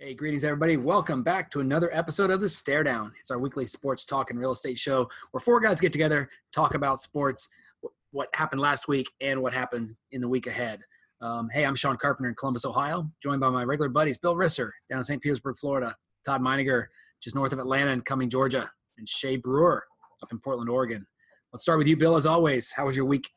[0.00, 0.76] Hey, greetings, everybody.
[0.76, 3.12] Welcome back to another episode of The Stare Down.
[3.20, 6.76] It's our weekly sports talk and real estate show where four guys get together, talk
[6.76, 7.48] about sports,
[8.12, 10.82] what happened last week, and what happened in the week ahead.
[11.20, 14.70] Um, hey, I'm Sean Carpenter in Columbus, Ohio, joined by my regular buddies, Bill Risser
[14.88, 15.20] down in St.
[15.20, 16.84] Petersburg, Florida, Todd Meininger
[17.20, 19.82] just north of Atlanta and Cumming, Georgia, and Che Brewer
[20.22, 21.04] up in Portland, Oregon.
[21.52, 22.70] Let's start with you, Bill, as always.
[22.70, 23.30] How was your week?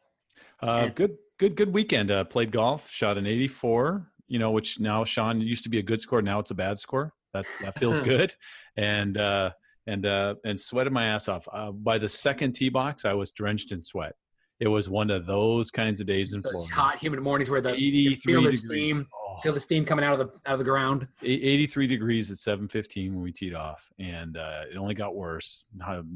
[0.61, 2.11] Uh, good, good, good weekend.
[2.11, 5.83] Uh, played golf, shot an 84, you know, which now Sean used to be a
[5.83, 6.21] good score.
[6.21, 7.13] Now it's a bad score.
[7.33, 8.33] That's, that feels good.
[8.77, 9.51] And, uh,
[9.87, 11.49] and, uh, and sweated my ass off.
[11.51, 14.15] Uh, by the second tee box, I was drenched in sweat.
[14.61, 16.73] It was one of those kinds of days in Florida.
[16.73, 19.41] Hot, humid mornings where the 83 feel the steam, oh.
[19.41, 21.07] feel the steam coming out of the out of the ground.
[21.23, 25.65] 83 degrees at 7:15 when we teed off, and uh, it only got worse.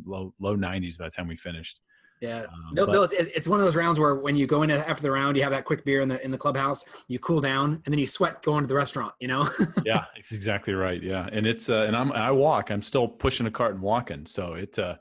[0.05, 1.79] Low low 90s by the time we finished.
[2.21, 4.71] Yeah, um, Bill, Bill it's, it's, one of those rounds where when you go in
[4.71, 7.41] after the round, you have that quick beer in the in the clubhouse, you cool
[7.41, 9.13] down, and then you sweat going to the restaurant.
[9.19, 9.49] You know.
[9.85, 11.01] yeah, it's exactly right.
[11.01, 12.71] Yeah, and it's uh, and I'm I walk.
[12.71, 14.95] I'm still pushing a cart and walking, so it uh,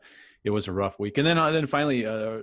[0.44, 1.18] it was a rough week.
[1.18, 2.38] And then uh, then finally, uh,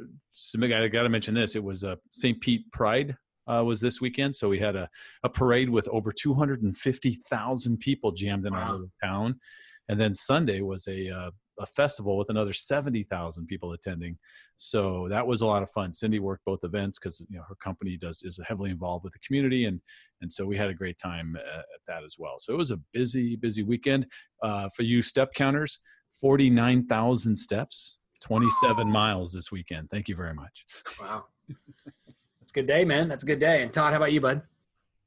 [0.63, 1.55] I got to mention this.
[1.55, 2.39] It was uh, St.
[2.39, 3.15] Pete Pride
[3.47, 4.89] uh, was this weekend, so we had a
[5.23, 8.59] a parade with over 250,000 people jammed in wow.
[8.59, 9.39] our little town.
[9.89, 11.31] And then Sunday was a uh,
[11.61, 14.17] a festival with another 70,000 people attending.
[14.57, 15.91] So that was a lot of fun.
[15.91, 19.19] Cindy worked both events because you know her company does is heavily involved with the
[19.19, 19.79] community, and
[20.21, 22.35] and so we had a great time at, at that as well.
[22.39, 24.05] So it was a busy busy weekend
[24.43, 25.79] uh, for you step counters.
[26.19, 29.89] 49,000 steps, 27 miles this weekend.
[29.89, 30.65] Thank you very much.
[31.01, 31.25] Wow.
[32.39, 33.09] That's a good day, man.
[33.09, 33.63] That's a good day.
[33.63, 34.43] And Todd, how about you, bud?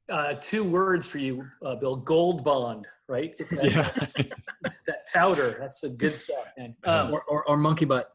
[0.09, 1.95] Uh, two words for you, uh, Bill.
[1.95, 3.37] Gold bond, right?
[3.37, 4.23] That, yeah.
[4.87, 5.57] that powder.
[5.59, 6.75] That's a good stuff, man.
[6.83, 8.11] Um, or, or, or, monkey butt.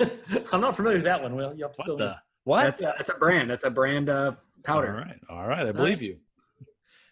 [0.52, 1.34] I'm not familiar with that one.
[1.34, 2.64] Well, you have to what fill the, What?
[2.64, 3.50] That's, uh, that's, a brand.
[3.50, 4.32] That's a brand uh,
[4.64, 4.92] powder.
[4.92, 5.20] All right.
[5.30, 5.66] All right.
[5.66, 6.18] I believe you.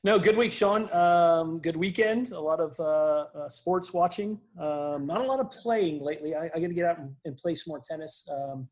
[0.04, 0.92] No, good week, Sean.
[0.92, 2.30] Um, good weekend.
[2.30, 4.38] A lot of uh, uh, sports watching.
[4.56, 6.34] Um, not a lot of playing lately.
[6.36, 8.28] I, I got to get out and, and, play some more tennis.
[8.32, 8.68] Um,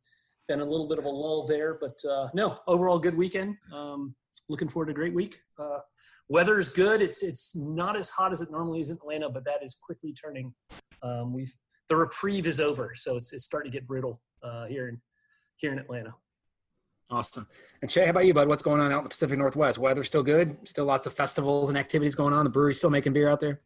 [0.47, 3.57] been a little bit of a lull there, but uh, no, overall good weekend.
[3.75, 4.15] Um,
[4.49, 5.35] looking forward to a great week.
[6.33, 7.03] Uh, is good.
[7.03, 10.13] It's it's not as hot as it normally is in Atlanta, but that is quickly
[10.13, 10.55] turning.
[11.03, 11.55] Um, we've
[11.89, 15.01] the reprieve is over, so it's it's starting to get brittle uh, here in
[15.57, 16.15] here in Atlanta.
[17.11, 17.47] Awesome.
[17.83, 18.49] And Che, how about you, bud?
[18.49, 19.79] What's going on out in the Pacific Northwest?
[19.79, 20.57] Weather still good?
[20.65, 22.45] Still lots of festivals and activities going on?
[22.45, 23.61] The brewery still making beer out there?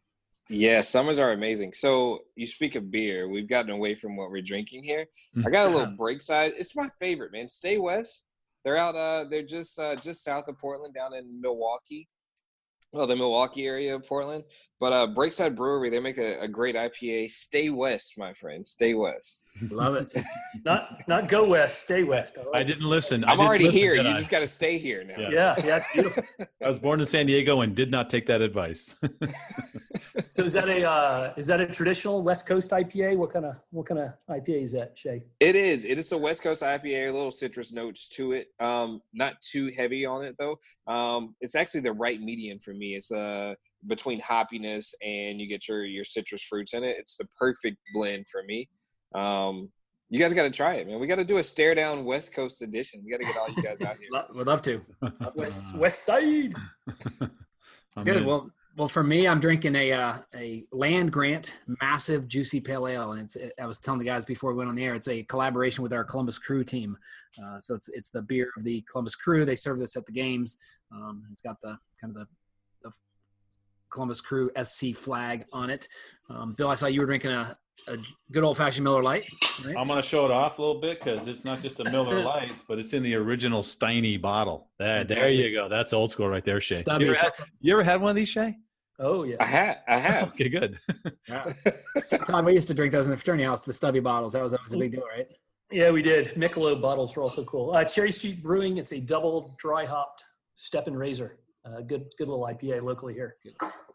[0.49, 1.73] Yeah, summers are amazing.
[1.73, 3.29] So you speak of beer.
[3.29, 5.05] We've gotten away from what we're drinking here.
[5.37, 5.47] Mm.
[5.47, 6.53] I got a little Breakside.
[6.57, 7.47] It's my favorite, man.
[7.47, 8.25] Stay West.
[8.65, 8.95] They're out.
[8.95, 12.07] Uh, they're just uh, just south of Portland, down in Milwaukie
[12.91, 14.43] well, the Milwaukie area of Portland.
[14.79, 17.29] But uh, Breakside Brewery, they make a, a, great IPA.
[17.29, 18.65] Stay west, my friend.
[18.65, 19.43] Stay west.
[19.69, 20.13] Love it.
[20.65, 21.81] not not go west.
[21.81, 22.37] Stay west.
[22.55, 23.25] I, I didn't listen.
[23.25, 23.95] I'm didn't already listen, here.
[23.95, 24.15] You I?
[24.15, 25.19] just got to stay here now.
[25.19, 26.23] Yeah, yeah, yeah, it's beautiful.
[26.63, 28.95] I was born in San Diego and did not take that advice.
[30.29, 33.17] so is that a uh, is that a traditional West Coast IPA?
[33.17, 35.23] What kind of what kind of IPA is that, Che?
[35.41, 35.83] It is.
[35.83, 37.09] It is a West Coast IPA.
[37.09, 38.47] A little citrus notes to it.
[38.61, 40.57] Um, not too heavy on it though.
[40.87, 42.78] Um, it's actually the right medium for me.
[42.87, 43.53] It's uh
[43.87, 46.97] between hoppiness and you get your your citrus fruits in it.
[46.99, 48.69] It's the perfect blend for me.
[49.15, 49.69] Um,
[50.09, 50.99] you guys got to try it, man.
[50.99, 53.01] We got to do a stare down West Coast edition.
[53.05, 54.09] We got to get all you guys out here.
[54.35, 54.81] We'd love to.
[55.35, 56.53] West West Side.
[58.03, 58.25] Good.
[58.25, 63.11] Well, well, for me, I'm drinking a uh, a Land Grant Massive Juicy Pale Ale,
[63.11, 63.35] and it's.
[63.35, 64.95] It, I was telling the guys before we went on the air.
[64.95, 66.97] It's a collaboration with our Columbus Crew team.
[67.43, 69.43] Uh, so it's it's the beer of the Columbus Crew.
[69.45, 70.57] They serve this at the games.
[70.91, 72.27] Um, it's got the kind of the
[73.91, 75.87] Columbus Crew SC flag on it.
[76.29, 77.57] Um, Bill, I saw you were drinking a,
[77.87, 77.97] a
[78.31, 79.25] good old fashioned Miller Lite.
[79.65, 79.75] Right?
[79.77, 82.19] I'm going to show it off a little bit because it's not just a Miller
[82.23, 84.69] Lite, but it's in the original Steiny bottle.
[84.77, 85.67] There, there you go.
[85.69, 86.75] That's old school right there, Che.
[86.75, 88.55] Stubby, you, ever had, you ever had one of these, Che?
[88.99, 89.77] Oh yeah, I have.
[89.87, 90.27] I have.
[90.33, 90.77] okay, good.
[91.27, 91.51] yeah.
[92.25, 94.33] Tom, we used to drink those in the fraternity house, the stubby bottles.
[94.33, 95.27] That was always a big deal, right?
[95.71, 96.33] Yeah, we did.
[96.35, 97.71] Michelob bottles were also cool.
[97.71, 98.77] Uh, Cherry Street Brewing.
[98.77, 100.23] It's a double dry hopped
[100.55, 101.37] Step and Razor.
[101.65, 103.35] Uh, good, good little IPA locally here.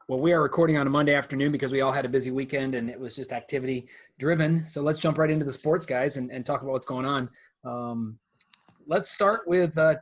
[0.09, 2.75] Well, we are recording on a Monday afternoon because we all had a busy weekend
[2.75, 3.89] and it was just activity
[4.19, 4.66] driven.
[4.66, 7.31] So let's jump right into the sports, guys, and, and talk about what's going on.
[7.65, 8.19] Um,
[8.87, 9.97] let's start with uh,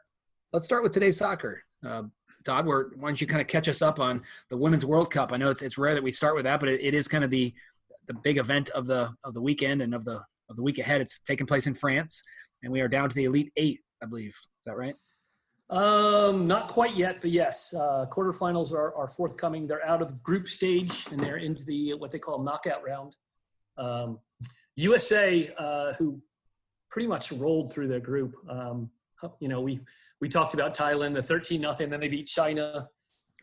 [0.52, 1.62] let's start with today's soccer.
[1.86, 2.04] Uh,
[2.44, 5.32] Todd, why don't you kind of catch us up on the Women's World Cup?
[5.32, 7.22] I know it's it's rare that we start with that, but it, it is kind
[7.22, 7.54] of the
[8.08, 10.20] the big event of the of the weekend and of the
[10.50, 11.00] of the week ahead.
[11.00, 12.22] It's taking place in France,
[12.64, 14.30] and we are down to the Elite Eight, I believe.
[14.30, 14.94] Is that right?
[15.72, 19.66] Um, not quite yet, but yes, uh, quarterfinals are, are forthcoming.
[19.66, 23.16] They're out of group stage and they're into the what they call knockout round.
[23.78, 24.18] Um,
[24.76, 26.20] USA, uh, who
[26.90, 28.36] pretty much rolled through their group.
[28.50, 28.90] Um,
[29.40, 29.80] you know, we
[30.20, 32.88] we talked about Thailand, the thirteen nothing, then they beat China.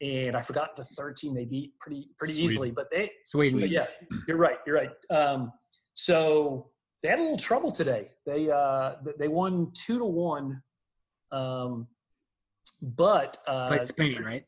[0.01, 2.69] and I forgot the third team they beat pretty pretty easily.
[2.69, 3.59] But they Sweden.
[3.67, 3.87] yeah,
[4.27, 4.59] you're right.
[4.67, 4.91] You're right.
[5.09, 5.51] Um,
[5.95, 6.69] so
[7.01, 8.11] they had a little trouble today.
[8.25, 10.61] They uh, they won two to one,
[11.31, 11.87] um,
[12.81, 14.45] but uh, Played Spain, right?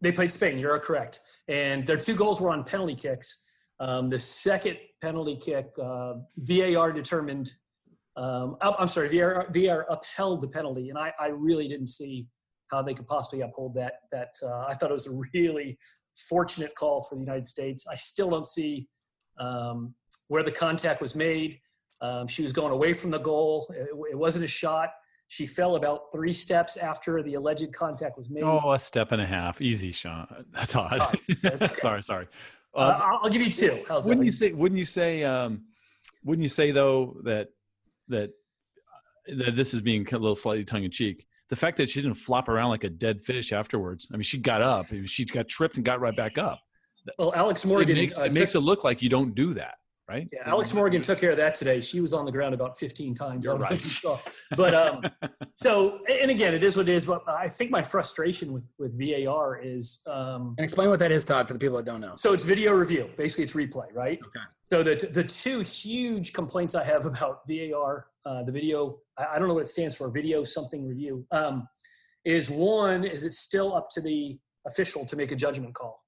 [0.00, 0.58] they played Spain.
[0.58, 3.44] You're correct, and their two goals were on penalty kicks.
[3.80, 7.52] Um, the second penalty kick, uh, VAR determined.
[8.16, 12.26] Um, up- I'm sorry, VAR, VAR upheld the penalty, and I, I really didn't see
[12.70, 13.94] how they could possibly uphold that.
[14.12, 15.78] That uh, I thought it was a really
[16.28, 17.86] fortunate call for the United States.
[17.90, 18.88] I still don't see
[19.38, 19.94] um,
[20.28, 21.58] where the contact was made.
[22.02, 23.72] Um, she was going away from the goal.
[23.76, 24.90] It, it wasn't a shot.
[25.30, 28.42] She fell about three steps after the alleged contact was made.
[28.42, 29.60] Oh, a step and a half.
[29.60, 30.26] Easy, Sean.
[30.66, 30.98] Todd,
[31.40, 31.74] that's okay.
[31.74, 32.26] sorry, sorry.
[32.74, 33.78] Uh, Uh, I'll, give you two.
[33.88, 34.50] How's wouldn't you say?
[34.50, 35.22] Wouldn't you say?
[35.22, 35.66] Um,
[36.24, 37.50] wouldn't you say though that
[38.08, 38.30] that
[39.36, 41.24] that this is being a little slightly tongue in cheek?
[41.48, 44.08] The fact that she didn't flop around like a dead fish afterwards.
[44.12, 44.86] I mean, she got up.
[45.04, 46.58] She got tripped and got right back up.
[47.20, 47.90] Well, Alex Morgan.
[47.96, 49.76] it makes, uh, it makes it look like you don't do that,
[50.10, 50.28] right?
[50.32, 51.80] yeah, Alex Morgan took care of that today.
[51.80, 53.44] She was on the ground about 15 times.
[53.44, 54.20] You're I don't know if right.
[54.56, 55.02] But um,
[55.54, 57.06] so, and again, it is what it is.
[57.06, 61.24] But I think my frustration with with VAR is um, And explain what that is,
[61.24, 62.14] Todd, for the people that don't know.
[62.16, 63.08] so it's video review.
[63.16, 64.18] Basically, it's replay, right?
[64.26, 64.44] Okay.
[64.70, 69.38] So the the two huge complaints I have about VAR, uh, the video, I, I
[69.38, 71.68] don't know what it stands for, video something review, um,
[72.24, 76.04] is one is it's still up to the official to make a judgment call.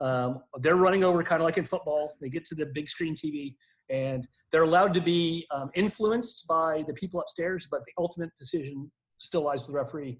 [0.00, 2.16] Um, they're running over kind of like in football.
[2.20, 3.54] They get to the big screen TV
[3.90, 8.90] and they're allowed to be um, influenced by the people upstairs, but the ultimate decision
[9.18, 10.18] still lies with the referee.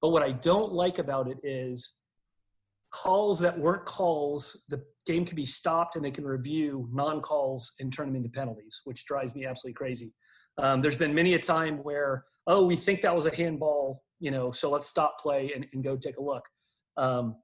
[0.00, 2.00] But what I don't like about it is
[2.90, 7.92] calls that weren't calls, the game can be stopped and they can review non-calls and
[7.92, 10.14] turn them into penalties, which drives me absolutely crazy.
[10.58, 14.30] Um, there's been many a time where, oh, we think that was a handball, you
[14.30, 16.42] know, so let's stop play and, and go take a look.
[16.96, 17.36] Um,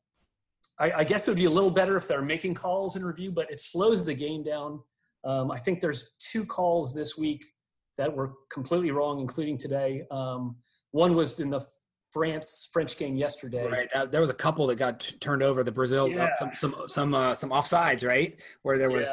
[0.78, 3.32] I, I guess it would be a little better if they're making calls in review,
[3.32, 4.80] but it slows the game down.
[5.24, 7.44] Um, I think there's two calls this week
[7.98, 10.04] that were completely wrong, including today.
[10.10, 10.56] Um,
[10.90, 11.60] one was in the
[12.12, 13.66] France French game yesterday.
[13.66, 13.88] Right.
[13.94, 15.64] Uh, there was a couple that got t- turned over.
[15.64, 18.38] The Brazil, uh, some some some uh, some offsides, right?
[18.62, 19.08] Where there was,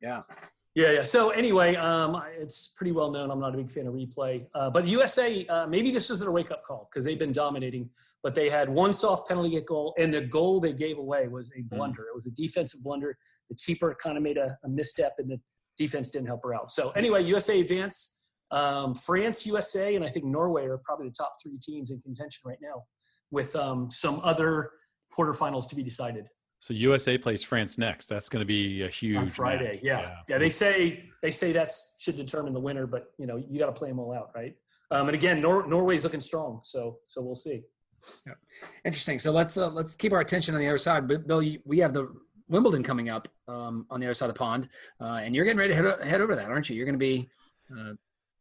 [0.00, 0.22] Yeah.
[0.28, 0.36] yeah.
[0.74, 1.02] Yeah, yeah.
[1.02, 3.30] So anyway, um, it's pretty well known.
[3.30, 5.46] I'm not a big fan of replay, uh, but USA.
[5.46, 7.90] Uh, maybe this isn't a wake up call because they've been dominating.
[8.22, 11.50] But they had one soft penalty kick goal, and the goal they gave away was
[11.56, 12.04] a blunder.
[12.04, 13.18] It was a defensive blunder.
[13.50, 15.40] The keeper kind of made a, a misstep, and the
[15.76, 16.70] defense didn't help her out.
[16.70, 18.20] So anyway, USA advance.
[18.50, 22.42] Um, France, USA, and I think Norway are probably the top three teams in contention
[22.44, 22.84] right now,
[23.30, 24.70] with um, some other
[25.18, 26.28] quarterfinals to be decided.
[26.62, 28.06] So USA plays France next.
[28.06, 29.72] That's going to be a huge on Friday.
[29.72, 29.82] match.
[29.82, 30.14] Yeah.
[30.28, 33.66] yeah, They say they say that should determine the winner, but you know you got
[33.66, 34.54] to play them all out, right?
[34.92, 37.64] Um, and again, Nor- Norway's looking strong, so so we'll see.
[38.84, 39.18] Interesting.
[39.18, 41.08] So let's uh, let's keep our attention on the other side.
[41.08, 42.14] But Bill, you, we have the
[42.46, 44.68] Wimbledon coming up um, on the other side of the pond,
[45.00, 46.76] uh, and you're getting ready to head, head over that, aren't you?
[46.76, 47.28] You're going to be
[47.76, 47.94] uh,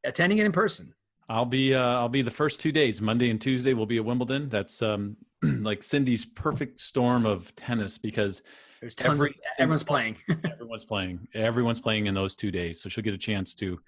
[0.04, 0.94] attending it in person.
[1.30, 3.74] I'll be uh, I'll be the first two days, Monday and Tuesday.
[3.74, 4.50] We'll be at Wimbledon.
[4.50, 8.42] That's um, like Cindy's perfect storm of tennis because
[8.82, 10.18] There's tons Every- of everyone's playing.
[10.52, 11.28] everyone's playing.
[11.34, 13.80] Everyone's playing in those two days, so she'll get a chance to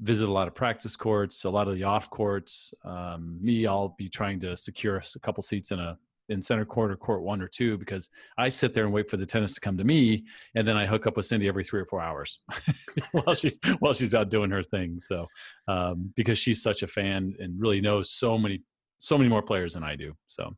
[0.00, 2.72] visit a lot of practice courts, a lot of the off courts.
[2.84, 6.90] Um, me, I'll be trying to secure a couple seats in a in center court
[6.90, 9.60] or court one or two because I sit there and wait for the tennis to
[9.60, 12.40] come to me, and then I hook up with Cindy every three or four hours
[13.12, 14.98] while she's while she's out doing her thing.
[14.98, 15.26] So
[15.66, 18.62] um, because she's such a fan and really knows so many
[18.98, 20.12] so many more players than I do.
[20.26, 20.56] So,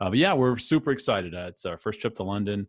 [0.00, 1.34] uh, but yeah, we're super excited.
[1.34, 2.68] Uh, it's our first trip to London.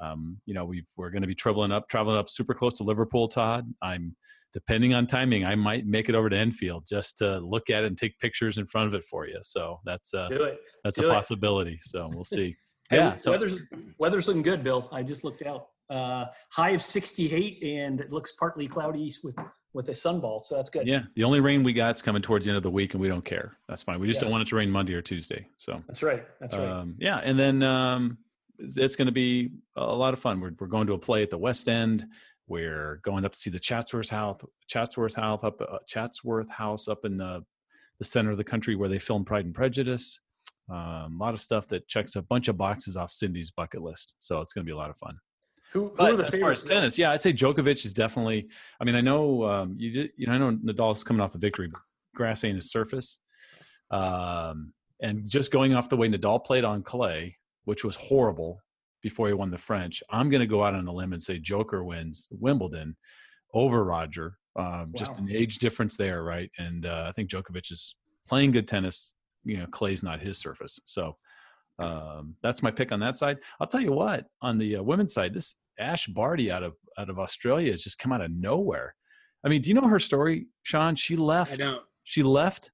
[0.00, 2.84] Um, you know, we've, we're going to be traveling up, traveling up super close to
[2.84, 3.72] Liverpool, Todd.
[3.82, 4.16] I'm
[4.52, 7.86] depending on timing, I might make it over to Anfield just to look at it
[7.86, 9.38] and take pictures in front of it for you.
[9.42, 10.60] So that's uh, Do it.
[10.84, 11.14] that's do a it.
[11.14, 11.78] possibility.
[11.82, 12.56] So we'll see.
[12.90, 13.14] Hey, yeah.
[13.14, 13.58] So weather's
[13.96, 14.86] weather's looking good, Bill.
[14.92, 15.68] I just looked out.
[15.88, 19.36] Uh, high of 68, and it looks partly cloudy with
[19.72, 20.86] with a sunball, so that's good.
[20.86, 23.00] yeah, the only rain we got is coming towards the end of the week, and
[23.00, 23.56] we don't care.
[23.68, 23.98] That's fine.
[24.00, 24.24] We just Yeah.
[24.24, 25.46] don't want it to rain Monday or Tuesday.
[25.56, 26.26] So That's right.
[26.40, 26.68] That's right.
[26.68, 28.18] Um, yeah, and then um,
[28.58, 30.40] it's, it's going to be a lot of fun.
[30.40, 32.04] We're, we're going to a play at the West End.
[32.52, 37.06] We're going up to see the Chatsworth House, Chatsworth House up uh, Chatsworth House up
[37.06, 37.42] in the,
[37.98, 40.20] the center of the country where they film Pride and Prejudice.
[40.70, 44.12] Um, a lot of stuff that checks a bunch of boxes off Cindy's bucket list.
[44.18, 45.16] So it's going to be a lot of fun.
[45.72, 46.62] who who But are the as far favorites?
[46.64, 48.48] as tennis, yeah, I'd say Djokovic is definitely.
[48.78, 50.10] I mean, I know um, you did.
[50.18, 51.80] You know, I know Nadal's coming off the victory, but
[52.14, 53.20] grass ain't his surface.
[53.90, 58.60] Um, and just going off the way Nadal played on clay, which was horrible
[59.02, 61.38] before he won the French, I'm going to go out on a limb and say
[61.38, 62.96] Joker wins Wimbledon
[63.52, 64.38] over Roger.
[64.56, 66.50] Um, Just an age difference there, right?
[66.58, 67.96] And uh, I think Djokovic is
[68.28, 69.14] playing good tennis.
[69.44, 71.14] You know, clay's not his surface, so
[71.78, 73.38] Um, that's my pick on that side.
[73.58, 77.10] I'll tell you what, on the uh, women's side, this Ash Barty out of out
[77.10, 78.94] of Australia has just come out of nowhere.
[79.44, 80.94] I mean, do you know her story, Sean?
[80.94, 81.54] She left.
[81.54, 81.82] I don't.
[82.04, 82.70] She left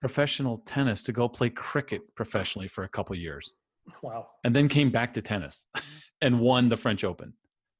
[0.00, 3.54] professional tennis to go play cricket professionally for a couple years,
[4.02, 4.28] Wow.
[4.44, 5.66] and then came back to tennis
[6.22, 7.34] and won the French Open.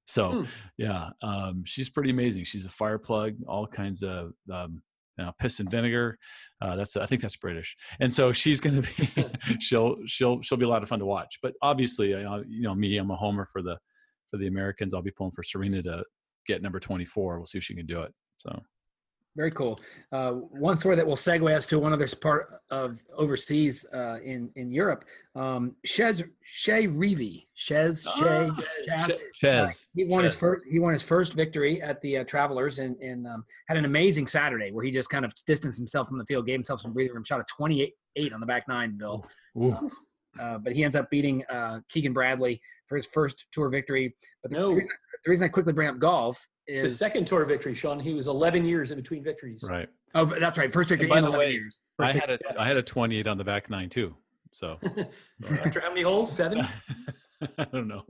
[0.06, 0.44] So, Hmm.
[0.76, 2.44] yeah, um, she's pretty amazing.
[2.44, 4.82] She's a fire plug, all kinds of um,
[5.18, 6.18] you know, piss and vinegar.
[6.60, 10.58] Uh, that's I think that's British, and so she's going to be she'll she'll she'll
[10.58, 11.38] be a lot of fun to watch.
[11.42, 13.76] But obviously, uh, you know me, I'm a homer for the
[14.30, 14.94] for the Americans.
[14.94, 16.04] I'll be pulling for Serena to
[16.46, 17.36] get number 24.
[17.38, 18.12] We'll see if she can do it.
[18.38, 18.62] So
[19.36, 19.78] Very cool.
[20.10, 24.50] Uh, one story that will segue us to one other part of overseas uh, in
[24.56, 25.04] in Europe.
[25.36, 28.48] Um, Shez Shea Reavie, Shez Shea.
[28.50, 30.64] Ah, Chaz- Chez, He won his first.
[30.68, 34.26] He won his first victory at the uh, Travelers, and, and um, had an amazing
[34.26, 37.14] Saturday where he just kind of distanced himself from the field, gave himself some breathing
[37.14, 37.94] room, shot a 28
[38.34, 39.24] on the back nine, Bill.
[39.56, 39.76] Ooh.
[40.40, 44.14] Uh, but he ends up beating uh, Keegan Bradley for his first tour victory.
[44.42, 44.72] But the, No.
[44.72, 44.88] reason,
[45.24, 47.98] the reason I quickly bring up golf It's his second tour victory, Sean.
[48.00, 49.64] He was 11 years in between victories.
[49.68, 49.88] right.
[50.14, 51.80] oh, that's right, first victory by in the 11 way, years.
[51.98, 54.14] I First had a I had a 28 on the back nine too.
[54.52, 54.78] So
[55.62, 56.30] After how many holes?
[56.32, 56.66] Seven?
[57.58, 58.04] I don't know.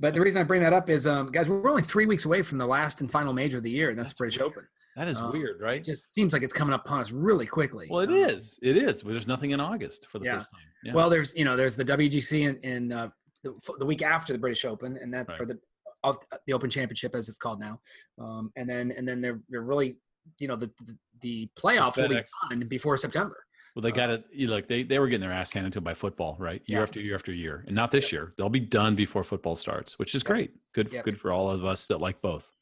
[0.00, 2.42] But the reason I bring that up is, um, guys, we're only three weeks away
[2.42, 4.50] from the last and final major of the year, and that's, That's the British weird.
[4.52, 4.68] Open.
[4.96, 5.80] That is Um, weird, right?
[5.80, 7.86] It just seems like it's coming up upon us really quickly.
[7.90, 8.58] Well, it Um, is.
[8.62, 9.02] It is.
[9.02, 10.38] But there's nothing in August for the Yeah.
[10.38, 10.60] first time.
[10.84, 10.94] Yeah.
[10.94, 13.10] Well, there's you know there's the WGC in, in uh,
[13.44, 15.40] the, the week after the British Open, and that's Right.
[15.42, 15.58] or the
[16.04, 17.80] of the Open Championship as it's called now,
[18.18, 19.98] um, and then and then they're, they're really
[20.40, 23.44] you know the the, the playoff will be done before September.
[23.74, 24.24] well, they got it.
[24.32, 26.62] You know, like they they were getting their ass handed to them by football, right?
[26.66, 26.82] Year Yeah.
[26.82, 28.34] after year after year, and not this year.
[28.36, 30.52] They'll be done before football starts, which is great.
[30.74, 31.04] Good, Yep.
[31.04, 32.52] good for all of us that like both.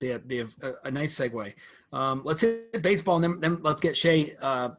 [0.00, 0.46] Be a, be a,
[0.84, 1.54] a nice segue.
[1.92, 4.34] Um, let's hit baseball, and then, then let's get Che.
[4.40, 4.70] Uh,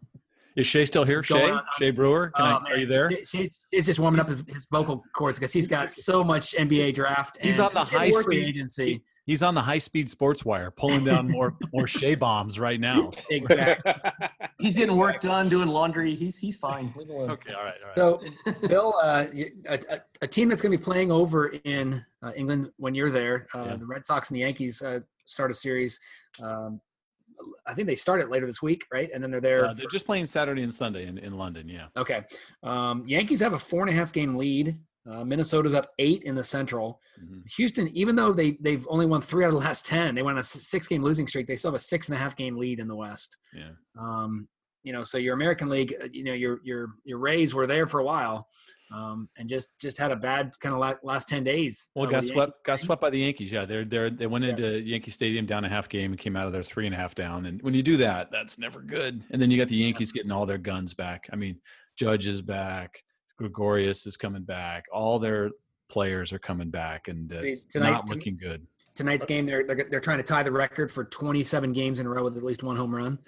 [0.57, 1.21] Is Che still here?
[1.21, 3.09] Going Che, on, Che Brewer, Can oh, I, are you there?
[3.09, 6.53] Che- Che's, Che's just warming up his, his vocal cords because he's got so much
[6.55, 7.37] NBA draft.
[7.41, 9.03] He's and on the high speed- agency.
[9.27, 13.11] He's on the high speed sports wire, pulling down more more Che bombs right now.
[13.29, 13.93] Exactly.
[14.59, 16.15] He's getting work done, doing laundry.
[16.15, 16.93] He's he's fine.
[16.97, 17.31] Leave him alone.
[17.31, 18.31] Okay, all right, all right.
[18.53, 19.51] So, Bill, uh, a,
[19.89, 23.47] a, a team that's going to be playing over in uh, England when you're there,
[23.53, 23.75] uh, Yeah.
[23.75, 25.99] the Red Sox and the Yankees uh, start a series.
[26.41, 26.79] Um,
[27.65, 29.09] I think they start it later this week, right?
[29.13, 29.65] And then they're there.
[29.65, 31.67] Uh, they're for- just playing Saturday and Sunday in, in London.
[31.67, 31.87] Yeah.
[31.95, 32.23] okay.
[32.63, 34.75] Um, Yankees have a four and a half game lead.
[35.09, 36.99] Uh, Minnesota's up eight in the Central.
[37.23, 37.41] Mhm.
[37.55, 40.35] Houston, even though they they've only won three out of the last ten, they went
[40.37, 41.47] on a six game losing streak.
[41.47, 43.37] They still have a six and a half game lead in the West.
[43.53, 43.69] Yeah.
[43.97, 44.47] Um,
[44.83, 47.87] you know, so your American League, uh, you know, your your your Rays were there
[47.87, 48.47] for a while,
[48.91, 51.89] um, and just just had a bad kind of last ten days.
[51.95, 52.63] Well, uh, got swept.
[52.65, 53.51] Got swept by the Yankees.
[53.51, 54.51] Yeah, they're they they went Yeah.
[54.51, 56.97] into Yankee Stadium down a half game and came out of there three and a
[56.97, 57.45] half down.
[57.45, 59.23] And when you do that, that's never good.
[59.31, 61.27] And then you got the Yankees getting all their guns back.
[61.31, 61.59] I mean,
[61.97, 63.03] Judge is back.
[63.37, 64.85] Gregorius is coming back.
[64.91, 65.51] All their
[65.89, 68.65] players are coming back, and See, it's tonight- not looking good.
[68.95, 69.45] tonight's game.
[69.45, 72.35] They're, they're they're trying to tie the record for 27 games in a row with
[72.35, 73.19] at least one home run.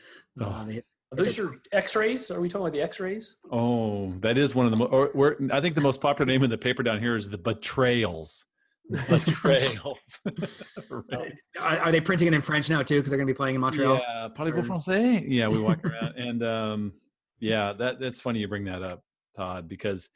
[0.41, 0.65] Uh, Oh.
[0.65, 2.29] they hit- Are those your X-rays?
[2.29, 3.37] Are we talking about the X-rays?
[3.51, 4.77] Oh, that is one of the.
[4.77, 7.29] Mo- or we're, I think the most popular name in the paper down here is
[7.29, 8.45] the Betrayals.
[9.09, 10.21] Betrayals.
[11.11, 11.33] right.
[11.59, 12.97] are, are they printing it in French now too?
[12.97, 13.95] Because they're going to be playing in Montreal.
[13.95, 15.25] Yeah, parlez-vous français?
[15.27, 16.93] Yeah, we walk around, and um,
[17.39, 19.03] yeah, that that's funny you bring that up,
[19.35, 20.09] Todd, because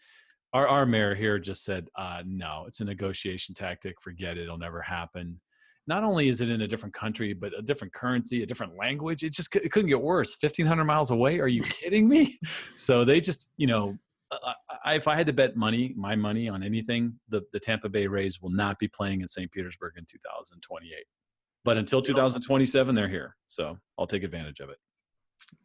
[0.54, 4.00] our our mayor here just said, uh, no, it's a negotiation tactic.
[4.00, 5.40] Forget it; it'll never happen.
[5.86, 9.24] Not only is it in a different country, but a different currency, a different language.
[9.24, 10.36] It just it couldn't get worse.
[10.36, 11.40] Fifteen hundred miles away?
[11.40, 12.40] Are you kidding me?
[12.75, 13.98] So they just, you know,
[14.32, 14.54] I,
[14.86, 18.08] I, if I had to bet money, my money on anything, the the Tampa Bay
[18.08, 19.52] Rays will not be playing in St.
[19.52, 21.06] Petersburg in 2028.
[21.66, 23.36] But until 2027, they're here.
[23.48, 24.78] So I'll take advantage of it.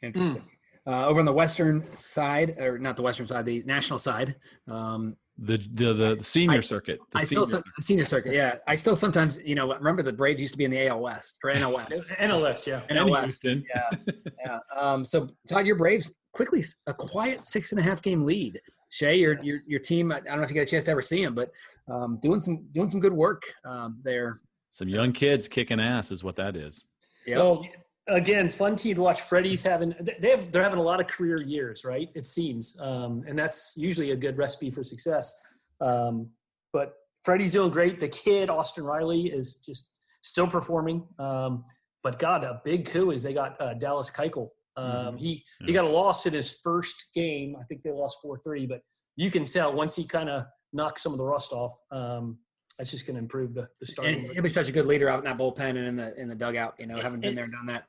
[0.03, 0.45] Interesting.
[0.87, 4.37] Uh, over on the western side, or not the western side, the national side.
[4.69, 6.99] Um, The the the, the senior I- circuit.
[7.12, 8.33] The I still senior- the senior circuit.
[8.35, 11.00] Yeah, I still sometimes you know remember the Braves used to be in the AL
[11.00, 12.11] West or NL West.
[12.21, 12.83] NLS, yeah.
[12.88, 13.45] and NL West.
[13.45, 13.90] Yeah,
[14.45, 14.59] yeah.
[14.76, 18.61] Um, so Todd, your Braves quickly a quiet six and a half game lead.
[18.90, 19.47] Shay, your Yes.
[19.47, 20.11] your your team.
[20.11, 21.50] I don't know if you got a chance to ever see them, but
[21.88, 24.40] um, doing some doing some good work um, there.
[24.73, 26.83] Some young kids kicking ass is what that is.
[27.26, 27.38] Yeah.
[27.38, 27.64] Well,
[28.09, 29.21] again, fun team to watch.
[29.21, 32.09] Freddie's having they have they're having a lot of career years, right?
[32.15, 35.33] It seems, um, and that's usually a good recipe for success.
[35.81, 36.31] Um,
[36.73, 38.00] but Freddie's doing great.
[38.00, 41.07] The kid Austin Riley is just still performing.
[41.19, 41.65] Um,
[42.03, 44.49] but God, a big coup is they got uh, Dallas Keuchel.
[44.77, 47.57] Um, He he got a loss in his first game.
[47.61, 48.81] I think they lost four three, but
[49.17, 51.73] you can tell once he kind of knocks some of the rust off.
[51.91, 52.38] Um,
[52.79, 54.31] that's just going to improve the the and starting.
[54.33, 56.35] he'll be such a good leader out in that bullpen and in the in the
[56.35, 56.75] dugout.
[56.79, 57.85] You know, having been there and done that.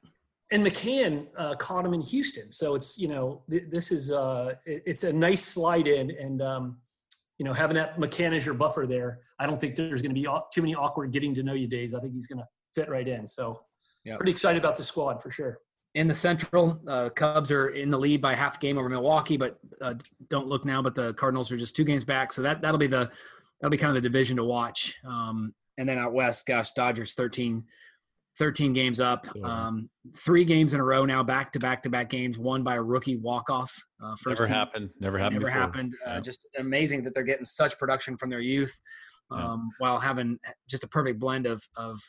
[0.52, 2.52] and McCann uh, caught him in Houston.
[2.52, 6.42] So it's you know th- this is uh, it- it's a nice slide in, and
[6.42, 6.78] um,
[7.38, 10.20] you know, having that McCann as your buffer there, I don't think there's going to
[10.22, 11.94] be too many awkward getting to know you days.
[11.94, 13.26] I think he's going to fit right in.
[13.28, 13.62] So,
[14.04, 14.18] yep.
[14.18, 15.60] pretty excited about the squad for sure.
[15.96, 19.58] In the Central, uh, Cubs are in the lead by half game over Milwaukee, but
[19.82, 19.96] uh,
[20.30, 20.82] don't look now.
[20.82, 23.10] But the Cardinals are just two games back, so that that'll be the
[23.60, 24.96] that'll be kind of the division to watch.
[25.06, 27.64] Um, and then out west, gosh, Dodgers 13,
[28.38, 32.10] 13 games up, um, three games in a row now, back to back to back
[32.10, 33.74] games, won by a rookie walk off.
[34.02, 34.56] Uh, first never team.
[34.56, 34.90] happened.
[35.00, 35.42] Never happened.
[35.42, 35.62] Never before.
[35.62, 35.94] happened.
[36.06, 36.20] Uh, yeah.
[36.20, 38.80] Just amazing that they're getting such production from their youth,
[39.32, 39.58] um, yeah.
[39.80, 40.38] while having
[40.70, 42.00] just a perfect blend of of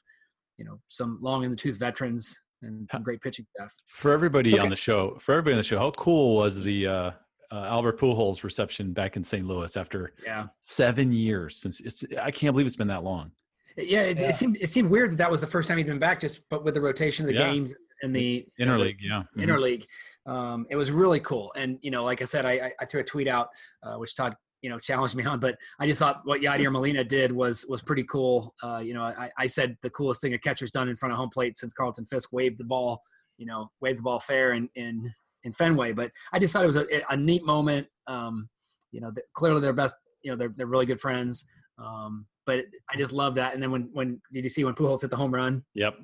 [0.56, 3.72] you know some long in the tooth veterans and some great pitching staff.
[3.88, 4.62] For everybody okay.
[4.62, 7.10] on the show, for everybody on the show, how cool was the uh,
[7.52, 9.46] uh, Albert Pujols reception back in St.
[9.46, 10.46] Louis after yeah.
[10.60, 13.32] seven years since it's I can't believe it's been that long.
[13.76, 14.28] Yeah, it, yeah.
[14.28, 16.42] it, seemed it seemed weird that that was the first time he'd been back, just
[16.48, 17.50] but with the rotation of the yeah.
[17.50, 19.40] games and the interleague, yeah, mm-hmm.
[19.40, 19.86] interleague,
[20.26, 21.52] um, it was really cool.
[21.56, 23.48] And you know, like I said, I, I threw a tweet out,
[23.82, 27.04] uh, which Todd you know challenged me on, but I just thought what Yadier Molina
[27.04, 28.54] did was was pretty cool.
[28.62, 31.18] Uh, you know, I, I said the coolest thing a catcher's done in front of
[31.18, 33.00] home plate since Carlton Fisk waved the ball,
[33.38, 35.12] you know, waved the ball fair in in,
[35.44, 35.92] in Fenway.
[35.92, 37.86] But I just thought it was a, a neat moment.
[38.06, 38.48] Um,
[38.92, 39.94] you know, the, clearly they're best.
[40.22, 41.46] You know, they're they're really good friends.
[41.78, 43.54] Um, but I just love that.
[43.54, 45.62] And then when when did you see when Pujols hit the home run?
[45.74, 45.94] Yep.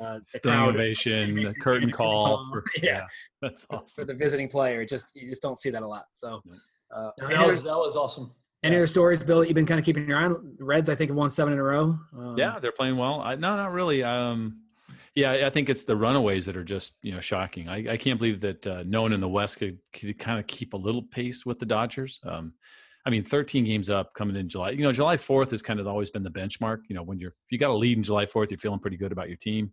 [0.00, 2.48] Uh, Standing ovation, curtain call.
[2.52, 2.92] For, yeah.
[2.92, 3.06] yeah.
[3.40, 3.86] that's awesome.
[3.88, 6.04] For the visiting player, just you just don't see that a lot.
[6.12, 6.42] So
[6.94, 8.32] uh, that, was, that was awesome.
[8.62, 8.80] Any yeah.
[8.80, 9.40] other stories, Bill?
[9.40, 10.54] That you've been kind of keeping your eye on?
[10.58, 11.98] The Reds, I think, have won seven in a row.
[12.16, 13.20] Um, yeah, they're playing well.
[13.20, 14.02] I, no, not really.
[14.02, 14.63] Um,
[15.14, 17.68] yeah, I think it's the runaways that are just you know shocking.
[17.68, 20.46] I, I can't believe that uh, no one in the West could, could kind of
[20.46, 22.20] keep a little pace with the Dodgers.
[22.24, 22.54] Um,
[23.06, 24.70] I mean, 13 games up coming in July.
[24.70, 26.78] You know, July 4th has kind of always been the benchmark.
[26.88, 28.96] You know, when you're if you got a lead in July 4th, you're feeling pretty
[28.96, 29.72] good about your team.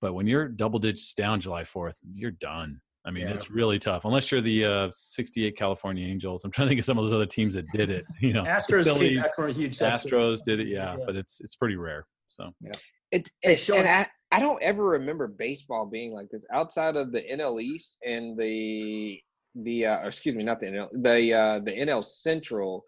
[0.00, 2.80] But when you're double digits down July 4th, you're done.
[3.06, 3.34] I mean, yeah.
[3.34, 6.42] it's really tough unless you're the uh, 68 California Angels.
[6.42, 8.04] I'm trying to think of some of those other teams that did it.
[8.20, 9.78] You know, Astros Phillies, came back for a huge.
[9.78, 12.06] Astros did it, yeah, yeah, but it's it's pretty rare.
[12.28, 12.72] So yeah,
[13.10, 17.22] it, it and I, I don't ever remember baseball being like this outside of the
[17.22, 19.20] NL East and the
[19.54, 22.84] the uh, excuse me, not the NL, the uh, the NL Central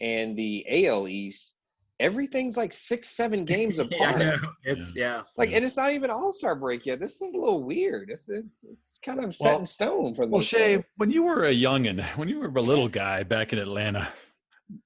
[0.00, 1.52] and the AL East.
[2.00, 4.20] Everything's like six, seven games apart.
[4.22, 5.20] yeah, it's yeah.
[5.36, 6.98] Like, and it's not even All Star break yet.
[6.98, 8.08] This is a little weird.
[8.08, 10.32] It's it's, it's kind of set well, in stone for the.
[10.32, 13.58] Well, Che, when you were a youngin, when you were a little guy back in
[13.58, 14.08] Atlanta,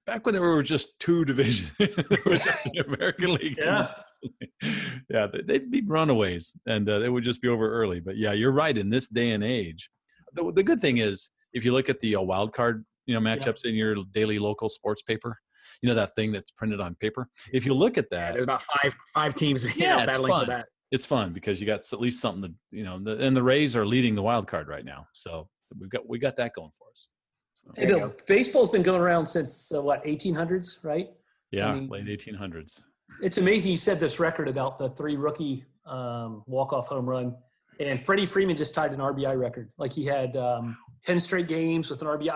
[0.07, 3.59] back when there were just two divisions, the American League.
[3.59, 3.93] Yeah.
[5.11, 8.01] yeah, they'd be runaways, and uh, they would just be over early.
[8.01, 8.77] But yeah, you're right.
[8.77, 9.91] In this day and age,
[10.33, 13.21] the, the good thing is if you look at the uh, wild card you know
[13.21, 13.71] matchups yeah.
[13.71, 15.37] in your daily local sports paper
[15.83, 18.45] you know that thing that's printed on paper if you look at that yeah, there's
[18.45, 20.45] about five five teams yeah, know, battling fun.
[20.45, 23.37] for that it's fun because you got at least something to you know the, and
[23.37, 26.53] the rays are leading the wild card right now so we've got we got that
[26.55, 27.09] going for us
[27.57, 31.09] so, you know, baseball's been going around since uh, what 1800s right
[31.51, 32.81] yeah I mean, late 1800s
[33.23, 37.35] it's amazing you said this record about the three rookie um, walk-off home run
[37.81, 39.71] and Freddie Freeman just tied an RBI record.
[39.79, 42.29] Like he had um, 10 straight games with an RBI.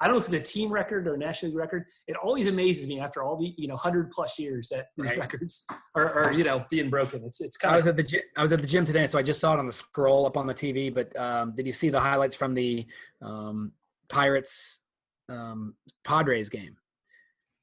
[0.00, 1.88] I don't know if it's a team record or a National League record.
[2.06, 5.20] It always amazes me after all the, you know, 100 plus years that these right.
[5.20, 7.24] records are, are, you know, being broken.
[7.24, 9.18] It's, it's kind I was at the gym, I was at the gym today, so
[9.18, 11.72] I just saw it on the scroll up on the TV, but um, did you
[11.72, 12.86] see the highlights from the
[13.22, 13.72] um,
[14.10, 14.80] Pirates
[15.30, 16.76] um, Padres game?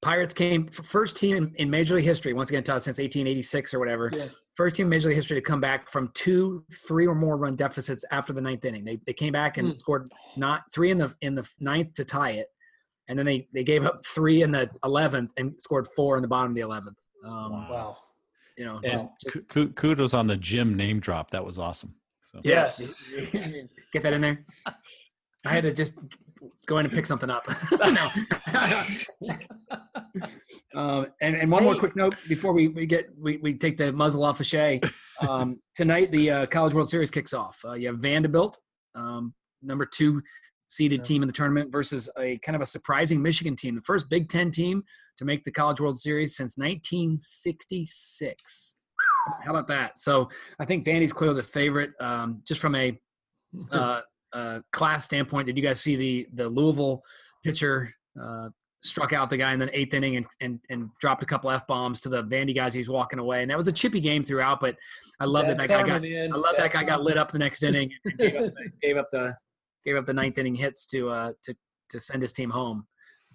[0.08, 3.80] Pirates came first team in, in Major League history, once again, Todd, since 1886 or
[3.80, 4.10] whatever.
[4.14, 4.28] Yeah.
[4.54, 7.58] First team in Major League history to come back from two, three or more run
[7.58, 8.86] deficits after the ninth inning.
[8.86, 9.78] They, they came back and mm.
[9.78, 12.48] scored not three in the in the ninth to tie it,
[13.10, 16.30] and then they they gave up three in the eleventh and scored four in the
[16.30, 16.96] bottom of the eleventh.
[17.26, 17.98] Um, wow.
[18.58, 21.32] You know, and just, kudos on the Jim name drop.
[21.32, 21.94] That was awesome.
[22.24, 22.40] So.
[22.46, 23.12] Yes,
[23.92, 24.46] get that in there.
[24.66, 25.96] I had to just
[26.66, 27.48] going to pick something up.
[27.72, 28.10] no.
[30.76, 33.94] um, and, and one more quick note before we, we get we, we take the
[33.94, 34.82] muzzle off of Che.
[35.28, 37.60] Um, tonight the uh, College World Series kicks off.
[37.66, 38.58] Uh, you have Vanderbilt,
[38.96, 40.22] um, number two
[40.70, 44.10] seeded team in the tournament, versus a kind of a surprising Michigan team, the first
[44.10, 44.84] Big Ten team
[45.18, 48.76] to make the College World Series since 1966.
[49.44, 50.00] How about that?
[50.00, 53.00] So I think Vandy's clearly the favorite, um, just from a
[53.72, 54.02] uh,
[54.38, 57.02] uh, class standpoint, did you guys see the the Louisville
[57.44, 58.50] pitcher uh,
[58.84, 61.66] struck out the guy in the eighth inning and and, and dropped a couple f
[61.66, 62.74] bombs to the Vandy guys?
[62.74, 64.60] He was walking away, and that was a chippy game throughout.
[64.60, 64.76] But
[65.20, 67.64] I love that that guy got I love that guy got lit up the next
[67.64, 69.36] inning and gave up the, gave up the
[69.84, 71.56] gave up the ninth inning hits to uh to
[71.90, 72.86] to send his team home.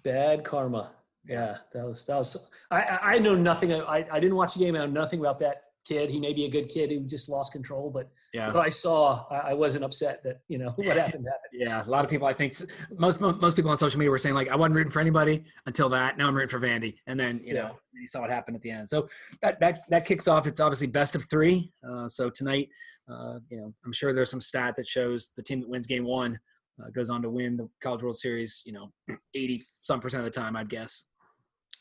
[0.03, 0.91] Bad karma.
[1.25, 2.37] Yeah, that was that was.
[2.71, 3.73] I I know nothing.
[3.73, 4.75] I I didn't watch the game.
[4.75, 6.09] I know nothing about that kid.
[6.09, 8.53] He may be a good kid who just lost control, but Yeah.
[8.53, 11.51] what I saw, I, wasn't upset that you know what happened happened.
[11.53, 12.27] Yeah, a lot of people.
[12.27, 12.53] I think
[12.97, 15.89] most most people on social media were saying like, I wasn't rooting for anybody until
[15.89, 16.17] that.
[16.17, 17.63] Now I'm rooting for Vandy, and then you Yeah.
[17.63, 18.89] know you saw what happened at the end.
[18.89, 19.07] So
[19.41, 20.47] that that that kicks off.
[20.47, 21.71] It's obviously best of three.
[21.87, 22.69] Uh, so tonight,
[23.09, 26.05] uh, you know, I'm sure there's some stat that shows the team that wins game
[26.05, 26.39] one
[26.81, 28.61] uh, goes on to win the College World Series.
[28.65, 28.91] You know,
[29.35, 31.05] 80 some percent of the time, I'd guess.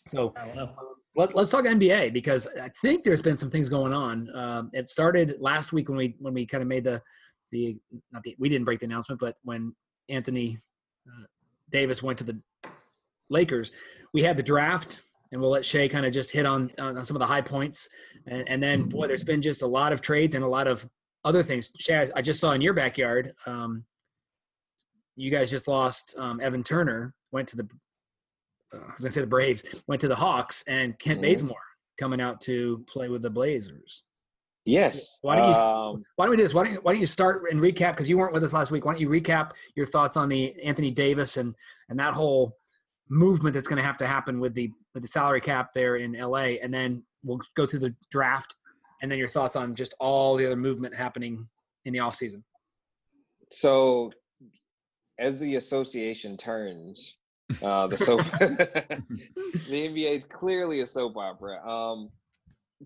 [0.07, 0.75] So I don't know.
[1.15, 4.31] Let, let's talk NBA because I think there's been some things going on.
[4.35, 7.03] Um, it started last week when we when we kind of made the
[7.51, 7.79] the
[8.11, 9.75] not the we didn't break the announcement, but when
[10.09, 10.59] Anthony
[11.07, 11.27] uh,
[11.71, 12.41] Davis went to the
[13.29, 13.73] Lakers,
[14.15, 17.17] we had the draft, and we'll let Che kind of just hit on, on some
[17.17, 17.89] of the high points,
[18.27, 20.89] and, and then boy, there's been just a lot of trades and a lot of
[21.25, 21.73] other things.
[21.79, 23.85] Che, I, I just saw in your backyard, um,
[25.17, 27.69] you guys just lost um, Evan Turner, went to the
[28.75, 31.23] uh, I was gonna say the Braves went to the Hawks, and Kent Mhm.
[31.31, 31.57] Bazemore
[31.99, 34.05] coming out to play with the Blazers.
[34.65, 35.19] Yes.
[35.23, 36.55] Why don't you- Um, Why don't we do this?
[36.55, 38.71] Why don't you, why don't you start and recap because you weren't with us last
[38.71, 38.85] week?
[38.85, 41.55] Why don't you recap your thoughts on the Anthony Davis and
[41.89, 42.57] and that whole
[43.09, 46.15] movement that's going to have to happen with the with the salary cap there in
[46.15, 48.55] LA, and then we'll go through the draft,
[49.01, 51.49] and then your thoughts on just all the other movement happening
[51.85, 52.45] in the off season.
[53.51, 54.11] so,
[55.19, 57.19] as the association turns,
[57.63, 59.03] uh, the soap, the
[59.71, 61.67] NBA is clearly a soap opera.
[61.67, 62.11] Um,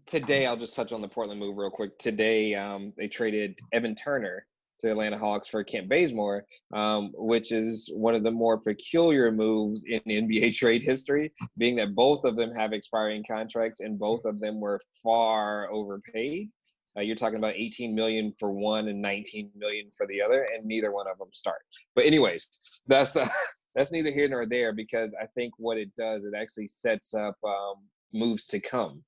[0.07, 1.99] today, I'll just touch on the Portland move real quick.
[1.99, 4.47] Today, um, they traded Evan Turner
[4.81, 9.33] to the Atlanta Hawks for Kent Bazemore, um, which is one of the more peculiar
[9.33, 14.25] moves in NBA trade history, being that both of them have expiring contracts and both
[14.25, 16.51] of them were far overpaid.
[16.97, 20.65] Uh, you're talking about 18 million for one and 19 million for the other, and
[20.65, 21.61] neither one of them start.
[21.95, 22.49] But anyways,
[22.87, 23.29] that's uh,
[23.75, 27.37] that's neither here nor there because I think what it does, it actually sets up
[27.45, 29.03] um, moves to come,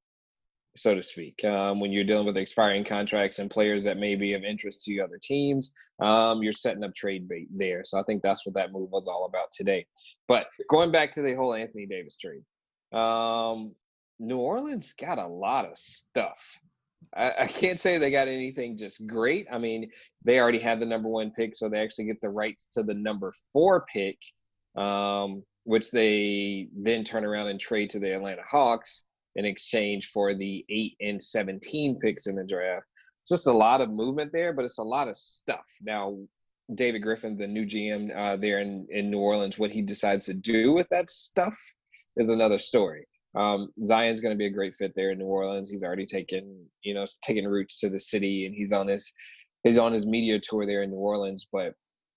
[0.76, 1.42] so to speak.
[1.44, 5.00] Um, when you're dealing with expiring contracts and players that may be of interest to
[5.00, 7.82] other teams, um, you're setting up trade bait there.
[7.84, 9.86] So I think that's what that move was all about today.
[10.26, 12.42] But going back to the whole Anthony Davis trade,
[12.92, 13.74] um,
[14.18, 16.60] New Orleans got a lot of stuff.
[17.16, 19.46] I, I can't say they got anything just great.
[19.50, 19.90] I mean,
[20.24, 22.94] they already had the number one pick, so they actually get the rights to the
[22.94, 24.18] number four pick,
[24.76, 29.04] um, which they then turn around and trade to the Atlanta Hawks
[29.36, 32.86] in exchange for the eight and 17 picks in the draft.
[33.22, 35.66] It's just a lot of movement there, but it's a lot of stuff.
[35.82, 36.18] Now,
[36.74, 40.34] David Griffin, the new GM uh, there in, in New Orleans, what he decides to
[40.34, 41.56] do with that stuff
[42.16, 43.06] is another story.
[43.34, 45.70] Um, Zion's going to be a great fit there in New Orleans.
[45.70, 49.12] He's already taken, you know, taking roots to the city, and he's on his
[49.64, 51.48] he's on his media tour there in New Orleans.
[51.52, 51.74] But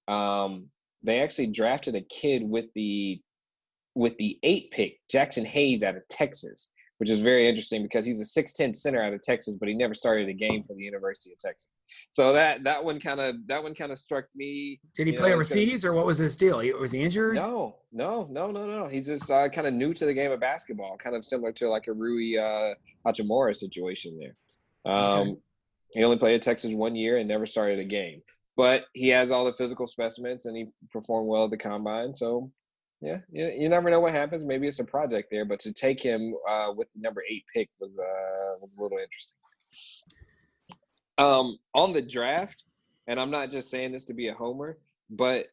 [0.07, 0.67] um,
[1.03, 3.21] they actually drafted a kid with the
[3.93, 6.70] with the eight pick, Jaxson Hayes out of Texas,
[7.01, 9.73] which is very interesting because he's a six ten center out of Texas, but he
[9.73, 11.81] never started a game for the University of Texas.
[12.11, 14.79] So that that one kind of that one kind of struck me.
[14.95, 16.59] Did he play know, overseas or what was his deal?
[16.59, 17.33] He- Was he injured?
[17.33, 18.87] No, no, no, no, no.
[18.87, 21.69] He's just uh, kind of new to the game of basketball, kind of similar to
[21.69, 24.93] like a Rui uh, Hachimura situation there.
[24.93, 25.37] Um,
[25.95, 28.21] He only played at Texas one year and never started a game,
[28.55, 32.13] but he has all the physical specimens and he performed well at the combine.
[32.13, 32.51] So,
[33.01, 34.45] yeah, you, you never know what happens.
[34.45, 37.69] Maybe it's a project there, but to take him uh, with the number eight pick
[37.79, 39.37] was uh, was a little interesting.
[41.17, 42.65] Um, on the draft,
[43.07, 44.77] and I'm not just saying this to be a homer,
[45.09, 45.47] but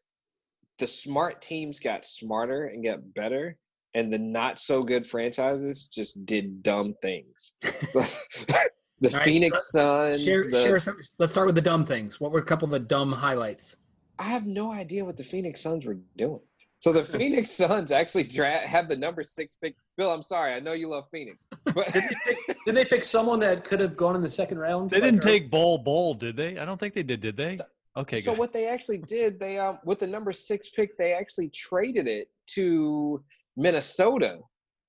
[0.78, 3.56] the smart teams got smarter and got better,
[3.94, 7.54] and the not so good franchises just did dumb things.
[7.62, 10.22] the right, Phoenix Suns.
[10.22, 12.20] Share, the- share some, let's start with the dumb things.
[12.20, 13.76] What were a couple of the dumb highlights?
[14.18, 16.40] I have no idea what the Phoenix Suns were doing.
[16.80, 19.74] So the Phoenix Suns actually dra- have the number six pick.
[19.96, 23.02] Bill, I'm sorry, I know you love Phoenix, but Did they, pick, did they pick
[23.02, 24.90] someone that could have gone in the second round?
[24.90, 26.56] They like, didn't or- take Bol Bol, did they?
[26.58, 27.58] I don't think they did, did they?
[27.96, 28.38] Okay, so good.
[28.38, 32.28] what they actually did, they um with the number six pick, they actually traded it
[32.48, 33.24] to
[33.56, 34.38] Minnesota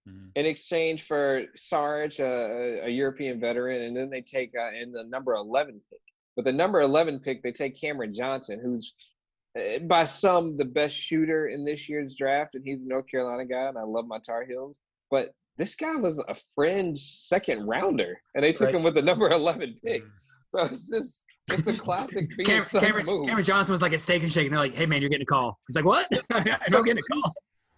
[0.08, 0.30] Mhm.
[0.36, 5.04] in exchange for Sarge, a, a European veteran, and then they take uh, in the
[5.06, 6.00] number 11 pick.
[6.38, 8.94] With the number 11 pick, they take Cameron Johnson, who's
[9.88, 13.68] by some the best shooter in this year's draft, and he's a North Carolina guy,
[13.68, 14.78] and I love my Tar Heels.
[15.12, 18.76] But this guy was a fringe second rounder, and they took Right.
[18.76, 20.04] him with the number 11 pick.
[20.50, 23.26] So it's just it's a classic Cam- Phoenix Suns Cameron, move.
[23.28, 25.24] Cameron Johnson was like a steak and shake, and they're like, "Hey man, you're getting
[25.24, 26.08] a call." He's like, "What?
[26.32, 27.34] I'm not getting a call."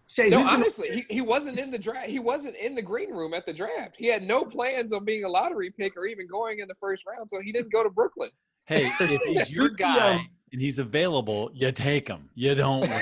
[0.10, 2.08] Che, No, who's the- honestly, he, he wasn't in the draft.
[2.08, 3.96] He wasn't in the green room at the draft.
[3.98, 7.06] He had no plans on being a lottery pick or even going in the first
[7.08, 8.30] round, so he didn't go to Brooklyn.
[8.66, 12.30] Hey, So if he's your guy, um, and he's available, you take him.
[12.36, 12.90] You don't.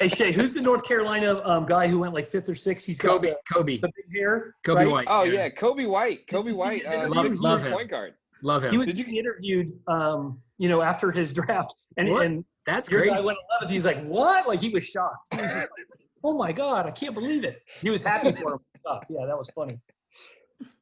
[0.00, 2.84] Hey Che, who's the North Carolina um, guy who went like fifth or sixth?
[2.84, 4.56] He's got Coby, the, Coby, the big hair.
[4.66, 4.88] Coby right?
[4.90, 5.06] White.
[5.08, 6.26] Oh yeah, Coby White.
[6.26, 7.72] Coby White, uh, Love- six love him.
[7.72, 8.14] point guard.
[8.42, 8.72] love him.
[8.72, 12.26] He was Did you- being interviewed, um, you know, after his draft, and, What?
[12.26, 13.14] and That's your crazy.
[13.14, 13.70] guy went 11th.
[13.70, 15.28] He's like, "What?" Like he was shocked.
[15.32, 18.54] He was just like, "Oh my god, I can't believe it." He was happy for
[18.54, 18.58] him.
[18.84, 19.06] Shocked.
[19.10, 19.78] Yeah, that was funny.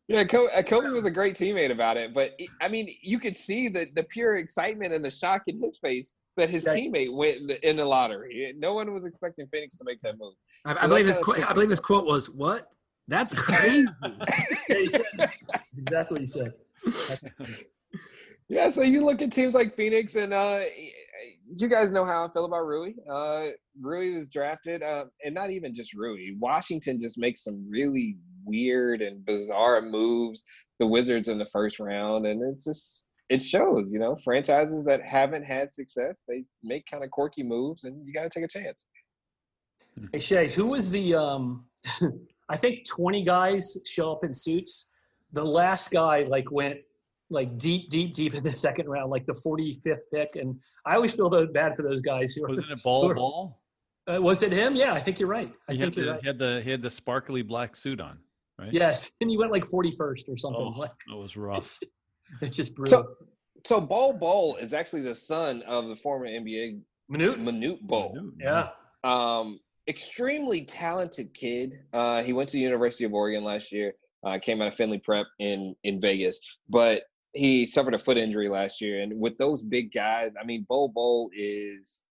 [0.09, 3.37] Yeah, Coby, uh, Coby was a great teammate about it, but I mean, you could
[3.37, 6.75] see the the pure excitement and the shock in his face that his Yeah.
[6.75, 8.55] teammate went in the, in the lottery.
[8.57, 10.33] No one was expecting Phoenix to make that move.
[10.65, 12.71] I, So I believe his qu- I believe his quote was, "What?
[13.07, 13.87] That's crazy."
[14.69, 15.05] Yeah, he said
[15.79, 16.53] exactly what he said.
[18.49, 20.61] Yeah, so you look at teams like Phoenix, and uh,
[21.55, 22.93] you guys know how I feel about Rui.
[23.11, 23.49] Uh,
[23.81, 26.31] Rui was drafted, uh, and not even just Rui.
[26.39, 28.17] Washington just makes some really
[28.49, 30.45] weird and bizarre moves.
[30.81, 33.87] The Wizards in the first round, and it's just it shows.
[33.91, 38.13] You know, franchises that haven't had success, they make kind of quirky moves, and you
[38.13, 38.87] got to take a chance.
[40.13, 41.15] Hey Che, who was the?
[41.15, 41.67] Um,
[42.49, 44.89] I think 20 guys show up in suits.
[45.33, 46.79] The last guy like went
[47.31, 51.15] like deep, deep, deep in the second round, like the 45th pick, and I always
[51.15, 52.49] feel bad for those guys who.
[52.49, 53.61] Wasn't it Bol Bol?
[54.11, 54.75] Uh, was it him?
[54.75, 55.53] Yeah, I think you're right.
[55.69, 56.21] I He think had, you're the, right.
[56.23, 58.19] he had the he had the sparkly black suit on,
[58.59, 58.73] right?
[58.73, 60.75] Yes, and he went like 41st or something.
[60.77, 61.79] Oh, that was rough.
[62.43, 63.05] it's just brutal.
[63.05, 63.27] So,
[63.65, 67.41] so Bol Bol is actually the son of the former NBA Minute.
[67.41, 68.15] Manute Bol.
[68.39, 68.69] Yeah.
[69.05, 71.81] Um, extremely talented kid.
[71.93, 73.95] Uh, he went to the University of Oregon last year.
[74.25, 78.49] Uh, came out of Findlay Prep in in Vegas, but he suffered a foot injury
[78.49, 79.01] last year.
[79.01, 82.05] And with those big guys, I mean, Bo Bol is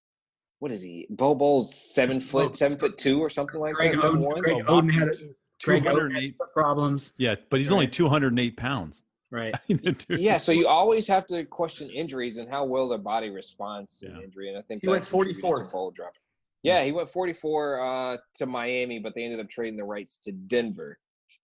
[0.59, 1.05] what is he?
[1.11, 4.01] Bo Bol's seven foot, seven foot two or something like Greg that.
[4.01, 4.39] seven Oden.
[4.39, 5.19] Greg Oh, Oden had it.
[5.63, 6.35] Greg 208.
[6.53, 7.13] problems.
[7.17, 9.03] Yeah, but he's only 208 pounds.
[9.29, 9.53] Right.
[9.67, 10.05] Dude.
[10.09, 14.07] Yeah, so you always have to question injuries and how well their body responds to
[14.07, 14.15] Yeah.
[14.17, 14.49] an injury.
[14.49, 15.91] And I think He went contributed to 44th.
[16.63, 20.31] Yeah, he went 44 uh, to Miami, but they ended up trading the rights to
[20.31, 20.97] Denver.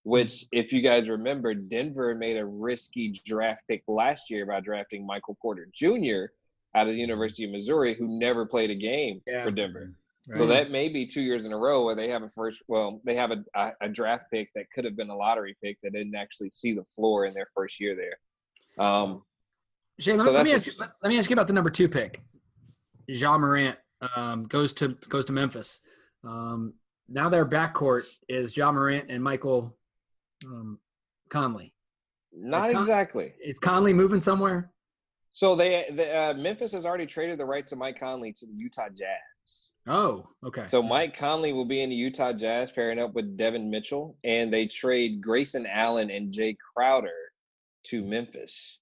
[0.06, 5.06] Which, if you guys remember, Denver made a risky draft pick last year by drafting
[5.06, 6.26] Michael Porter Jr.
[6.76, 9.46] out of the University of Missouri, who never played a game Yeah.
[9.46, 9.94] for Denver.
[10.28, 10.38] Right.
[10.38, 12.64] So that may be two years in a row where they have a first.
[12.68, 15.78] Well, they have a, a, a draft pick that could have been a lottery pick
[15.84, 18.86] that didn't actually see the floor in their first year there.
[18.86, 19.24] Um,
[20.00, 21.70] Shane, let, So let me ask you, let, let me ask you about the number
[21.70, 22.22] two pick.
[23.08, 23.78] Ja Morant
[24.16, 25.82] um, goes to goes to Memphis.
[26.24, 26.74] Um,
[27.10, 29.78] now their backcourt is Ja Morant and Michael
[30.46, 30.80] um,
[31.30, 31.74] Conley.
[32.32, 33.34] not Con- exactly.
[33.44, 34.72] Is Conley moving somewhere?
[35.34, 38.54] So they, the, uh, Memphis has already traded the right to Mike Conley to the
[38.54, 39.18] Utah Jazz.
[39.88, 40.66] Oh, okay.
[40.68, 44.52] So Mike Conley will be in the Utah Jazz pairing up with Devin Mitchell, and
[44.54, 47.12] they trade Grayson Allen and Jae Crowder
[47.88, 48.80] to Memphis.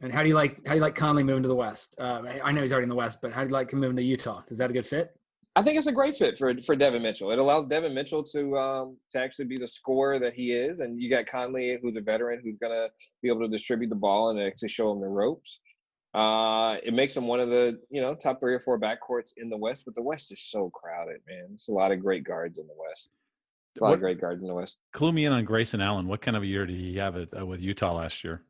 [0.00, 1.94] and how do you like how do you like Conley moving to the West?
[1.98, 3.96] Uh, I- know he's already in the West, but how do you like him moving
[3.96, 4.42] to Utah?
[4.48, 5.10] Is that a good fit?
[5.54, 7.30] I think it's a great fit for for Devin Mitchell.
[7.30, 10.98] It allows Devin Mitchell to um, to actually be the scorer that he is, and
[10.98, 12.88] you got Conley, who's a veteran, who's gonna
[13.22, 15.60] be able to distribute the ball and actually show him the ropes.
[16.14, 19.48] Uh, it makes them one of the you know top three or four backcourts in
[19.48, 21.46] the West, but the West is so crowded, man.
[21.52, 23.08] It's a lot of great guards in the West.
[23.74, 24.76] It's a lot What- of great guards in the West.
[24.92, 26.06] Clue me in on Grayson Allen.
[26.06, 28.44] What kind of a year did he have it uh, with Utah last year?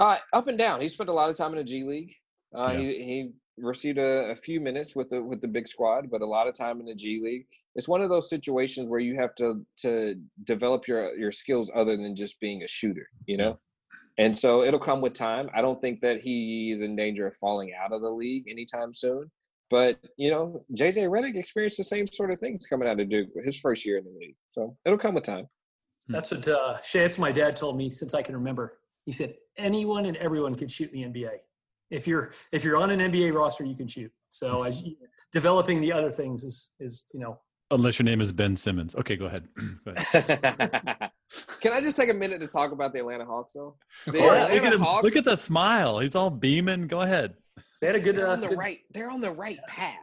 [0.00, 0.80] Uh, up and down.
[0.80, 2.14] He spent a lot of time in the G League.
[2.54, 2.78] Uh, Yeah.
[2.80, 6.26] He he received a, a few minutes with the with the big squad, but a
[6.26, 7.46] lot of time in the G League.
[7.76, 11.96] It's one of those situations where you have to to develop your your skills other
[11.96, 13.60] than just being a shooter, you know.
[14.20, 15.48] And so it'll come with time.
[15.54, 18.92] I don't think that he is in danger of falling out of the league anytime
[18.92, 19.30] soon.
[19.70, 23.28] But you know, JJ Redick experienced the same sort of things coming out of Duke
[23.42, 24.36] his first year in the league.
[24.46, 25.46] So it'll come with time.
[26.06, 28.78] That's what uh, Che, that's what my dad told me since I can remember.
[29.06, 31.36] He said anyone and everyone can shoot in the NBA.
[31.90, 34.12] If you're if you're on an NBA roster, you can shoot.
[34.28, 34.96] So as you,
[35.32, 37.40] developing the other things is is you know
[37.72, 38.94] Unless your name is Ben Simmons.
[38.96, 39.46] Okay, go ahead.
[39.84, 41.10] Go ahead.
[41.60, 43.76] Can I just take a minute to talk about the Atlanta Hawks though?
[44.06, 44.50] The course.
[44.50, 44.80] Look at him.
[44.80, 46.00] Hawks- Look at the smile.
[46.00, 46.88] He's all beaming.
[46.88, 47.34] Go ahead.
[47.80, 48.16] they had a good.
[48.16, 49.96] they're Uh, on the good right they're on the right path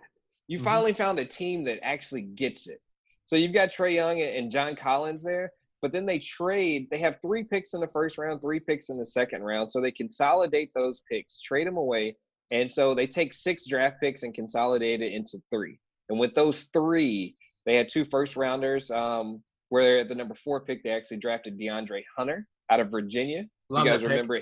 [0.47, 0.63] you Mhm.
[0.63, 2.81] finally found a team that actually gets it
[3.25, 5.51] so you've got trae young and- and john collins there
[5.81, 8.97] but then they trade they have three picks in the first round three picks in
[8.97, 12.15] the second round so they consolidate those picks trade them away
[12.51, 15.77] and so they take six draft picks and consolidate it into three
[16.09, 17.35] and with those three
[17.67, 21.59] they had two first rounders um, where at the number four pick they actually drafted
[21.59, 24.39] deandre hunter out of virginia Love you guys remember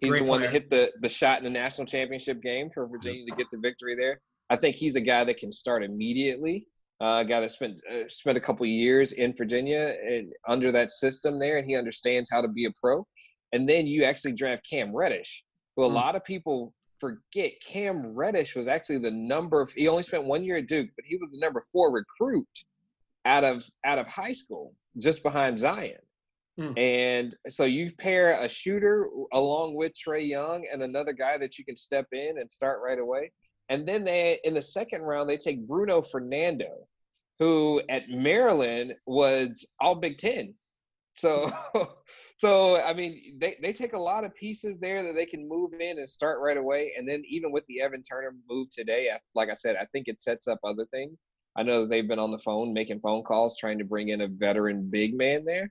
[0.00, 2.86] He's Great the one that hit the the shot in the national championship game for
[2.86, 4.20] Virginia to get the victory there.
[4.50, 6.66] I think he's a guy that can start immediately.
[7.00, 10.90] Uh, a guy that spent uh, spent a couple years in Virginia and under that
[10.90, 13.06] system there, and he understands how to be a pro.
[13.54, 15.42] And then you actually draft Cam Reddish,
[15.74, 15.94] who a Hmm.
[15.94, 19.66] lot of people forget Cam Reddish was actually the number.
[19.74, 22.46] He only spent one year at Duke, but he was the number four recruit
[23.24, 25.98] out of out of high school, just behind Zion.
[26.58, 26.72] Hmm.
[26.76, 31.64] And so you pair a shooter along with Trae Young and another guy that you
[31.64, 33.30] can step in and start right away.
[33.68, 36.86] And then they in the second round they take Bruno Fernando,
[37.38, 40.54] who at Maryland was all Big Ten.
[41.16, 41.50] So
[42.38, 45.72] so I mean they, they take a lot of pieces there that they can move
[45.80, 46.92] in and start right away.
[46.96, 50.20] And then even with the Evan Turner move today, like I said, I think it
[50.20, 51.16] sets up other things.
[51.56, 54.20] I know that they've been on the phone making phone calls trying to bring in
[54.20, 55.70] a veteran big man there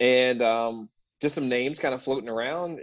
[0.00, 0.88] and um,
[1.20, 2.80] just some names kind of floating around.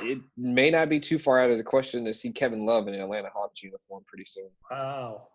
[0.00, 2.94] It may not be too far out of the question to see Kevin Love in
[2.94, 4.48] an Atlanta Hawks uniform pretty soon.
[4.70, 5.28] Wow.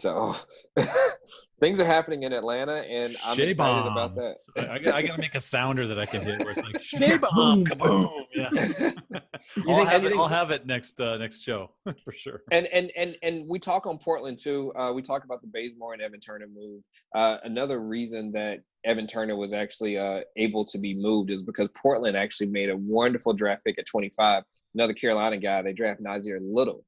[0.00, 0.34] So
[1.60, 4.14] things are happening in Atlanta, and I'm Che excited bombs.
[4.14, 4.70] about that.
[4.72, 6.80] I, got, I got to make a sounder that I can hit where it's like
[6.82, 8.08] Che bomb, kaboom.
[8.34, 8.48] Yeah.
[9.68, 12.42] I'll, have it, I'll have it next uh, next show for sure.
[12.50, 14.72] And and and and we talk on Portland too.
[14.74, 16.82] Uh, we talk about the Bazemore and Evan Turner move.
[17.14, 21.68] Uh, another reason that Evan Turner was actually uh, able to be moved is because
[21.74, 24.44] Portland actually made a wonderful draft pick at 25.
[24.74, 26.84] Another Carolina guy, they draft Nassir Little,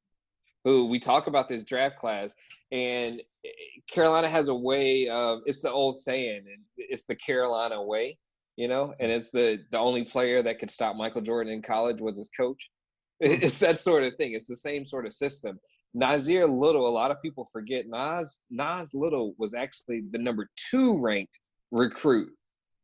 [0.64, 2.34] who we talk about this draft class,
[2.70, 3.48] and eh,
[3.90, 8.18] Carolina has a way of it's the old saying, and it's the Carolina way,
[8.56, 12.00] you know, and it's the the only player that could stop Michael Jordan in college
[12.00, 12.70] was his coach.
[13.24, 14.32] It's that sort of thing.
[14.32, 15.60] It's the same sort of system.
[15.96, 20.98] Nassir Little, a lot of people forget Nas Nas Little was actually the number two
[20.98, 21.38] ranked
[21.70, 22.32] recruit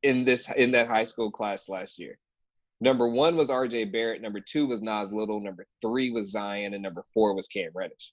[0.03, 2.19] in this in that high school class last year.
[2.81, 4.23] Number one was RJ Barrett.
[4.23, 5.41] Number two was Nas Little.
[5.41, 8.12] Number three was Zion, and number four was Cam Reddish.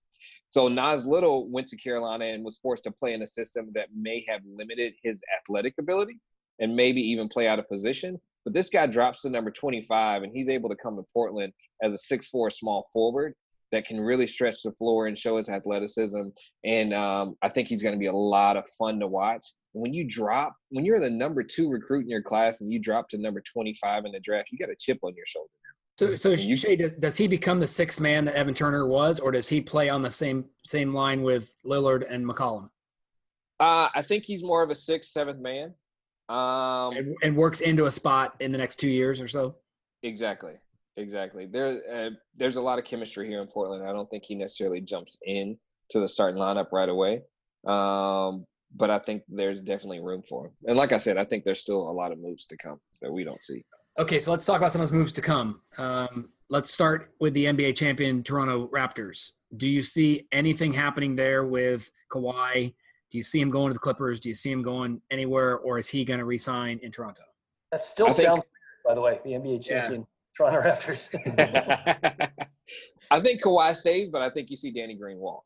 [0.50, 3.90] So Nas Little went to Carolina and was forced to play in a system that
[3.96, 6.20] may have limited his athletic ability
[6.60, 8.20] and maybe even play out of position.
[8.44, 11.52] But this guy drops to number 25, and he's able to come to Portland
[11.84, 13.36] as a six-four small forward
[13.76, 16.22] that can really stretch the floor and show his athleticism.
[16.64, 19.46] And um, I think he's going to be a lot of fun to watch.
[19.74, 23.10] When you drop, when you're the number two recruit in your class and you drop
[23.10, 25.50] to number 25 in the draft, you got a chip on your shoulder.
[25.98, 29.48] So, so you, does he become the sixth man that Evan Turner was, or does
[29.48, 32.70] he play on the same same line with Lillard and McCollum?
[33.62, 35.74] Uh, I think he's more of a sixth, seventh man.
[36.28, 39.56] Um, and, and works into a spot in the next two years or so.
[40.04, 40.56] Exactly.
[40.98, 41.46] Exactly.
[41.46, 43.88] There, uh, there's a lot of chemistry here in Portland.
[43.88, 45.58] I don't think he necessarily jumps in
[45.90, 47.22] to the starting lineup right away,
[47.68, 50.52] um, but I think there's definitely room for him.
[50.68, 53.12] And like I said, I think there's still a lot of moves to come that
[53.12, 53.64] we don't see.
[54.00, 55.62] Okay, so let's talk about some of those moves to come.
[55.78, 59.32] Um, let's start with the NBA champion Toronto Raptors.
[59.58, 62.74] Do you see anything happening there with Kawhi?
[63.12, 64.20] Do you see him going to the Clippers?
[64.20, 67.24] Do you see him going anywhere, or is he going to resign in Toronto?
[67.72, 68.54] That still I sounds, think,
[68.86, 70.06] by the way, the NBA champion.
[70.40, 71.10] Yeah Toronto Raptors.
[73.12, 75.44] I think Kawhi stays, but I think you see Danny Green walk.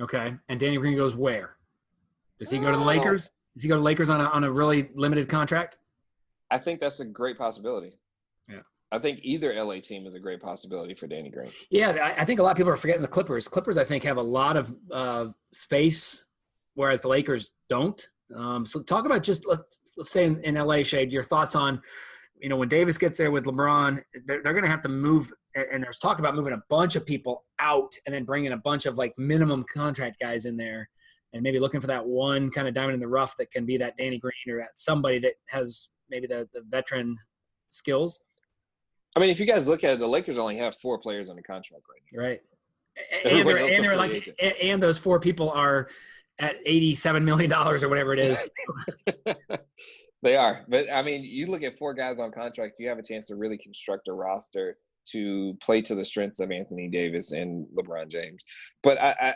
[0.00, 1.56] Okay, and Danny Green goes where?
[2.38, 3.30] Does he go to the Lakers?
[3.54, 5.76] Does he go to Lakers on a on a really limited contract?
[6.50, 7.98] I think that's a great possibility.
[8.48, 8.60] Yeah.
[8.90, 11.50] I think either LA team is a great possibility for Danny Green.
[11.70, 13.46] Yeah, I think a lot of people are forgetting the Clippers.
[13.46, 16.24] Clippers, I think, have a lot of uh, space,
[16.74, 18.04] whereas the Lakers don't.
[18.34, 19.62] Um, so talk about just let's,
[19.96, 21.80] let's say in, in LA, Shade, your thoughts on
[22.40, 25.32] you know, when Davis gets there with LeBron, they're, they're going to have to move.
[25.54, 28.86] And there's talk about moving a bunch of people out and then bringing a bunch
[28.86, 30.88] of like minimum contract guys in there
[31.32, 33.76] and maybe looking for that one kind of diamond in the rough that can be
[33.76, 37.16] that Danny Green or that somebody that has maybe the, the veteran
[37.68, 38.20] skills.
[39.16, 41.42] I mean, if you guys look at it, the Lakers only have four players under
[41.42, 42.22] contract right now.
[42.22, 42.40] Right.
[43.24, 45.88] And, they're, and they're like, and, and those four people are
[46.38, 48.48] at $87 million or whatever it is.
[50.22, 53.02] They are, but I mean, you look at four guys on contract, you have a
[53.02, 54.76] chance to really construct a roster
[55.12, 58.42] to play to the strengths of Anthony Davis and LeBron James.
[58.82, 59.34] But I, I,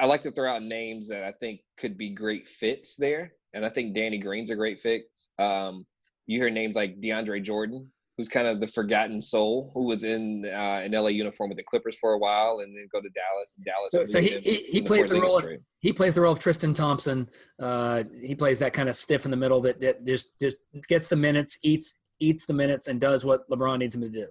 [0.00, 3.64] I like to throw out names that I think could be great fits there, and
[3.64, 5.04] I think Danny Green's a great fit.
[5.38, 5.86] Um,
[6.26, 10.44] you hear names like DeAndre Jordan, who's kind of the forgotten soul, who was in
[10.46, 13.56] uh, an LA uniform with the Clippers for a while, and then go to Dallas.
[13.64, 13.90] Dallas.
[13.90, 15.38] So, so he, he, he plays the role.
[15.38, 15.46] Of,
[15.80, 17.28] he plays the role of Tristan Thompson.
[17.60, 20.56] Uh, he plays that kind of stiff in the middle that, that just just
[20.88, 24.26] gets the minutes, eats eats the minutes, and does what LeBron needs him to do.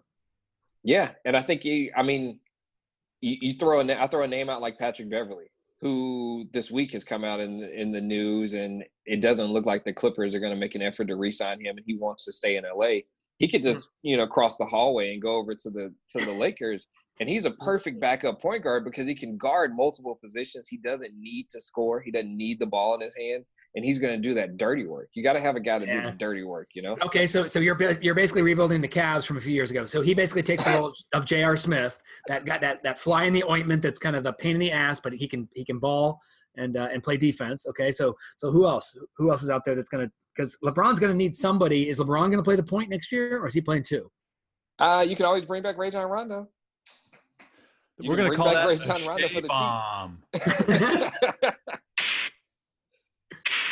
[0.83, 1.91] Yeah, and I think he.
[1.95, 2.39] I mean,
[3.21, 5.45] you, you throw a I throw a name out like Patrick Beverley.
[5.81, 9.85] who this week has come out in in the news, and it doesn't look like
[9.85, 12.31] the Clippers are going to make an effort to re-sign him, and he wants to
[12.31, 13.01] stay in LA
[13.41, 14.07] he could just mm-hmm.
[14.09, 16.87] you know cross the hallway and go over to the to the Lakers
[17.19, 18.01] And he's a perfect mm-hmm.
[18.01, 20.67] backup point guard because he can guard multiple positions.
[20.67, 22.01] He doesn't need to score.
[22.01, 24.85] He doesn't need the ball in his hands, and he's going to do that dirty
[24.85, 25.09] work.
[25.13, 26.95] You got to have a guy to do the dirty work, you know.
[27.01, 29.85] Okay, so so you're you're basically rebuilding the Cavs from a few years ago.
[29.85, 31.57] So he basically takes the role of J.R.
[31.57, 34.59] Smith, that got that that fly in the ointment that's kind of the pain in
[34.59, 36.19] the ass, but he can he can ball
[36.57, 37.65] and uh, and play defense.
[37.67, 38.95] Okay, so so who else?
[39.17, 40.09] Who else is out there that's gonna?
[40.35, 41.89] Because LeBron's gonna need somebody.
[41.89, 44.09] Is LeBron gonna play the point next year, or is he playing two?
[44.79, 46.49] Uh, you can always bring back Rajon Rondo.
[47.99, 50.23] You We're going to bring call back that Rajon a Rondo for the bomb.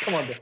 [0.04, 0.36] Come on, Bill.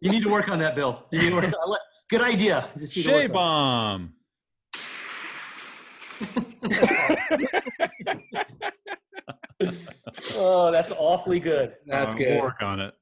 [0.00, 1.04] you need to work on that, Bill.
[1.10, 2.66] You need to work on, let- good idea.
[2.78, 4.14] Just Che bomb.
[9.60, 9.88] it.
[10.36, 11.74] Oh, that's awfully good.
[11.86, 12.28] That's Uh, good.
[12.34, 12.94] We'll work on it.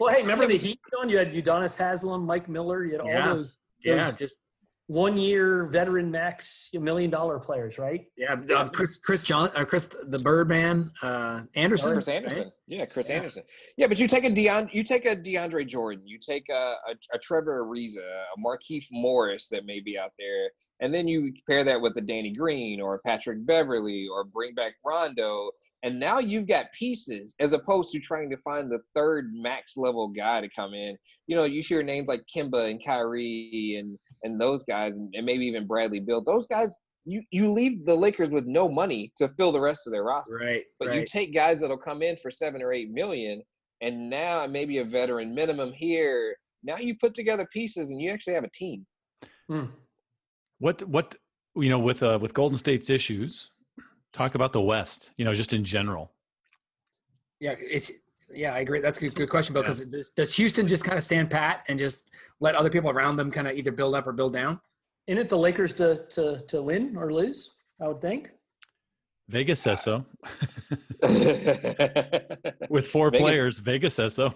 [0.00, 1.08] Well, hey, remember the Heat, John?
[1.08, 2.84] You had Udonis Haslem, Mike Miller.
[2.84, 3.34] You had all Yeah.
[3.34, 4.36] those, Yeah, those just
[4.88, 8.06] one-year veteran max million dollar players, right?
[8.16, 8.36] yeah.
[8.54, 11.92] uh, Chris Chris John or Chris the Birdman uh, Andersen.
[11.94, 12.46] Chris right?
[12.68, 13.16] Yeah, Chris Yeah.
[13.16, 13.44] Andersen.
[13.76, 16.94] Yeah, but you take a Deon, you take a DeAndre Jordan, you take a, a,
[17.12, 20.50] a Trevor Ariza, a Markieff Morris that may be out there,
[20.80, 24.52] and then you pair that with a Danny Green or a Patrick Beverley or bring
[24.54, 25.50] back Rondo,
[25.84, 30.08] and now you've got pieces as opposed to trying to find the third max level
[30.08, 30.96] guy to come in.
[31.28, 35.24] You know, you hear names like Kemba and Kyrie and and those guys, and, and
[35.24, 36.22] maybe even Bradley Beal.
[36.22, 36.76] Those guys.
[37.08, 40.36] You, you leave the Lakers with no money to fill the rest of their roster.
[40.36, 40.64] Right.
[40.80, 43.42] But you take guys that'll come in for seven or eight million,
[43.80, 46.36] and now maybe a veteran minimum here.
[46.64, 48.84] Now you put together pieces, and you actually have a team.
[49.48, 49.66] Hmm.
[50.58, 51.14] What what
[51.54, 53.50] you know with uh, with Golden State's issues?
[54.12, 55.12] Talk about the West.
[55.16, 56.12] You know, just in general.
[57.38, 57.92] Yeah, it's
[58.32, 58.80] yeah, I agree.
[58.80, 59.62] That's a good, good question, Bill.
[59.62, 59.68] Yeah.
[59.68, 62.02] Because does, does Houston just kind of stand pat and just
[62.40, 64.60] let other people around them kind of either build up or build down?
[65.06, 67.54] Isn't it the Lakers to, to, to win or lose?
[67.80, 68.30] I would think.
[69.28, 70.04] Vegas says so.
[72.70, 74.32] With four Vegas- players, Vegas says so.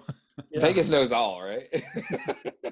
[0.50, 0.60] Yeah.
[0.60, 1.68] Vegas knows all, right?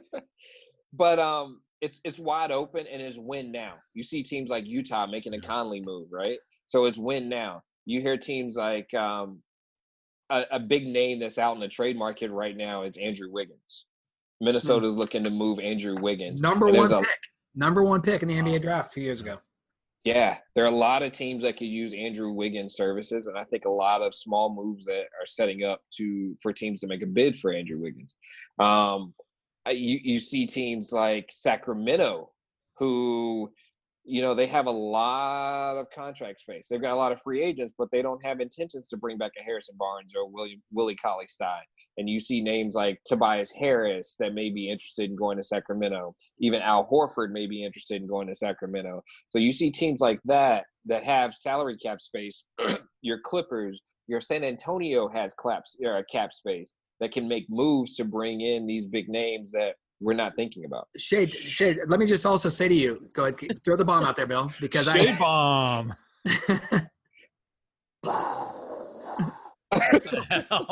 [0.93, 3.75] but um, it's it's wide open and it's win now.
[3.95, 6.39] You see teams like Utah making a Conley move, right?
[6.67, 7.63] So it's win now.
[7.87, 9.43] You hear teams like um,
[10.31, 13.87] a, a big name that's out in the trade market right now is Andrew Wiggins.
[14.41, 16.41] Minnesota's looking to move Andrew Wiggins.
[16.41, 17.09] Number one a- pick.
[17.59, 19.39] Number one pick in the NBA draft a few years ago.
[20.05, 23.43] Yeah, there are a lot of teams that could use Andrew Wiggins' services, and I
[23.43, 27.03] think a lot of small moves that are setting up to for teams to make
[27.03, 28.15] a bid for Andrew Wiggins.
[28.61, 29.13] Um,
[29.69, 32.31] you you see teams like Sacramento,
[32.79, 33.51] who,
[34.09, 36.69] you know, they have a lot of contract space.
[36.69, 39.33] They've got a lot of free agents, but they don't have intentions to bring back
[39.39, 41.63] a Harrison Barnes or William Willie Cauley Stein.
[41.99, 46.15] And you see names like Tobias Harris that may be interested in going to Sacramento.
[46.41, 49.03] Even Al Horford may be interested in going to Sacramento.
[49.29, 52.45] So you see teams like that that have salary cap space.
[53.03, 58.05] your Clippers, your San Antonio has claps or cap space that can make moves to
[58.05, 60.89] bring in these big names that we're not thinking about.
[60.97, 61.79] Shade, Shade.
[61.87, 64.53] Let me just also say to you, go ahead, throw the bomb out there, Bill,
[64.61, 65.19] because Che I.
[65.19, 65.95] bomb.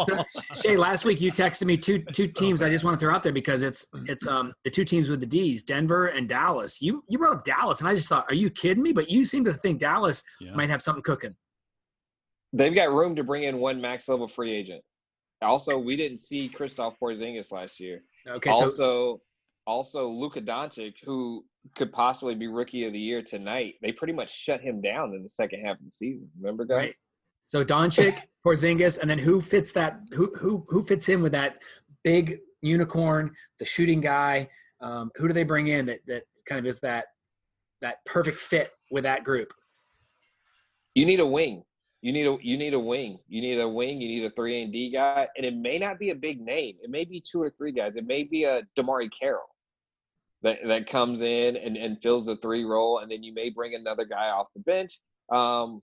[0.09, 0.25] So,
[0.55, 2.63] Che, last week you texted me two two teams.
[2.63, 5.21] I just want to throw out there because it's it's um the two teams with
[5.21, 6.81] the D's, Denver and Dallas.
[6.81, 8.93] You you brought up Dallas, and I just thought, are you kidding me?
[8.93, 10.55] But you seem to think Dallas Yeah.
[10.55, 11.35] might have something cooking.
[12.53, 14.83] They've got room to bring in one max level free agent.
[15.43, 18.03] Also, we didn't see Kristaps Porzingis last year.
[18.29, 19.21] Okay, so also,
[19.67, 23.75] also Luka Doncic, who could possibly be rookie of the year tonight.
[23.83, 26.29] They pretty much shut him down in the second half of the season.
[26.41, 26.77] Remember, guys?
[26.77, 26.95] Right.
[27.45, 28.17] so Doncic,
[28.47, 30.01] Porzingis, and then who fits that?
[30.13, 31.63] Who who who fits in with that
[32.05, 34.49] big unicorn, the shooting guy?
[34.81, 37.07] Um, who do they bring in that that kind of is that
[37.81, 39.53] that perfect fit with that group?
[40.95, 41.63] You need a wing.
[42.07, 43.19] You need a you need a wing.
[43.27, 44.01] You need a wing.
[44.01, 46.77] You need a three and D guy, and it may not be a big name.
[46.81, 47.97] It may be two or three guys.
[47.97, 49.53] It may be a DeMarre Carroll
[50.43, 53.75] that that comes in and, and fills the three role, and then you may bring
[53.75, 55.01] another guy off the bench.
[55.35, 55.83] Um,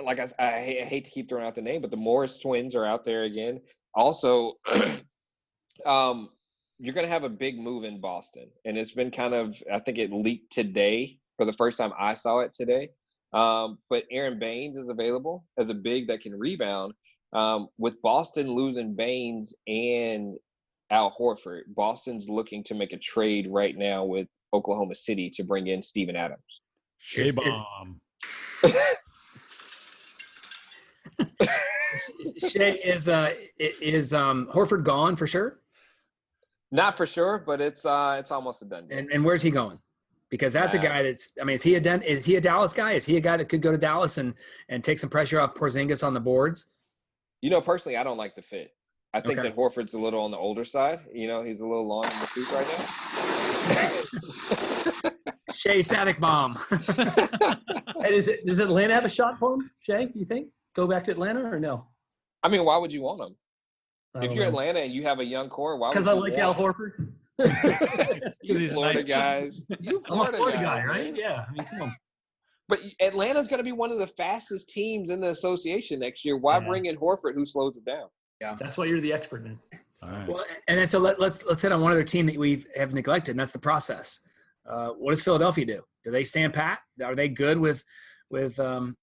[0.00, 2.38] like I, I, hate- I hate to keep throwing out the name, but the Morris
[2.38, 3.60] twins are out there again.
[3.96, 4.58] Also,
[5.86, 6.28] um,
[6.78, 9.80] you're going to have a big move in Boston, and it's been kind of I
[9.80, 12.90] think it leaked today for the first time I saw it today.
[13.32, 16.94] Um, but Aron Baynes is available as a big that can rebound.
[17.32, 20.36] Um, with Boston losing Baynes and
[20.90, 25.68] Al Horford, Boston's looking to make a trade right now with Oklahoma City to bring
[25.68, 26.42] in Steven Adams.
[26.98, 28.00] Che Is- is- bomb.
[32.38, 35.60] Che is uh is um Horford gone for sure?
[36.70, 38.98] Not for sure, but it's uh it's almost a done deal.
[38.98, 39.78] And and where's he going?
[40.30, 41.32] Because that's a guy that's.
[41.40, 42.92] I mean, is he a Den- is he a Dallas guy?
[42.92, 44.34] Is he a guy that could go to Dallas and
[44.68, 46.66] and take some pressure off Porzingis on the boards?
[47.42, 48.72] You know, personally, I don't like the fit.
[49.12, 49.48] I think Okay.
[49.48, 51.00] that Horford's a little on the older side.
[51.12, 52.68] You know, he's a little long in the tooth right
[55.02, 55.10] now.
[55.52, 56.58] Che Static Bomb.
[58.02, 60.08] And is it does Atlanta have a shot for him, Che?
[60.14, 61.86] You think go back to Atlanta or no?
[62.42, 63.34] I mean, why would you want him?
[64.22, 64.48] If you're know.
[64.50, 65.90] Atlanta and you have a young core, why?
[65.90, 66.54] because I like Al?
[66.54, 67.12] Horford.
[68.42, 69.40] You he's Florida nice guy.
[69.42, 69.64] guys.
[69.80, 71.16] You I'm Florida, Florida guy, guys, right?
[71.16, 71.44] Yeah.
[71.48, 71.94] I mean, come on.
[72.68, 76.36] But Atlanta's going to be one of the fastest teams in the association next year.
[76.36, 76.66] Why Yeah.
[76.68, 78.06] bring in Horford, who slows it down?
[78.40, 79.58] Yeah, that's why you're the expert in.
[80.02, 80.26] All right.
[80.28, 82.94] well, and then so let, let's let's hit on one other team that we have
[82.94, 84.20] neglected, and that's the process.
[84.66, 85.82] Uh, what does Philadelphia do?
[86.04, 86.78] Do they stand pat?
[87.04, 87.84] Are they good with
[88.30, 88.58] with?
[88.58, 88.96] Um,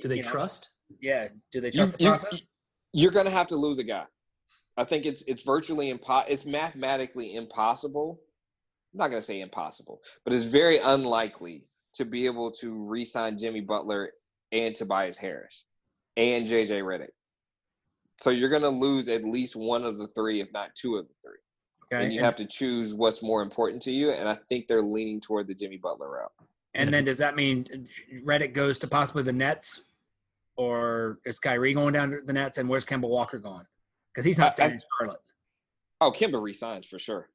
[0.00, 0.70] Do they you know, trust?
[1.00, 1.28] Yeah.
[1.50, 2.48] Do they You- trust the you- process?
[2.92, 4.04] You're going to have to lose a guy.
[4.76, 8.20] I think it's it's virtually impo- It's mathematically impossible.
[8.92, 13.38] I'm not going to say impossible, but it's very unlikely to be able to re-sign
[13.38, 14.12] Jimmy Butler
[14.52, 15.64] and Tobias Harris
[16.16, 17.08] and JJ Redick.
[18.20, 21.06] So you're going to lose at least one of the three, if not two of
[21.06, 21.38] the three.
[21.92, 22.04] Okay.
[22.04, 24.10] and you have to choose what's more important to you.
[24.10, 26.32] And I think they're leaning toward the Jimmy Butler route.
[26.74, 27.88] and then does that mean
[28.24, 29.84] Redick goes to possibly the Nets,
[30.56, 33.66] or is Kyrie going down to the Nets, and where's Kemba Walker going?
[34.14, 35.20] Because he's not staying I- in Charlotte.
[36.00, 37.30] Oh, Kemba resigns for sure.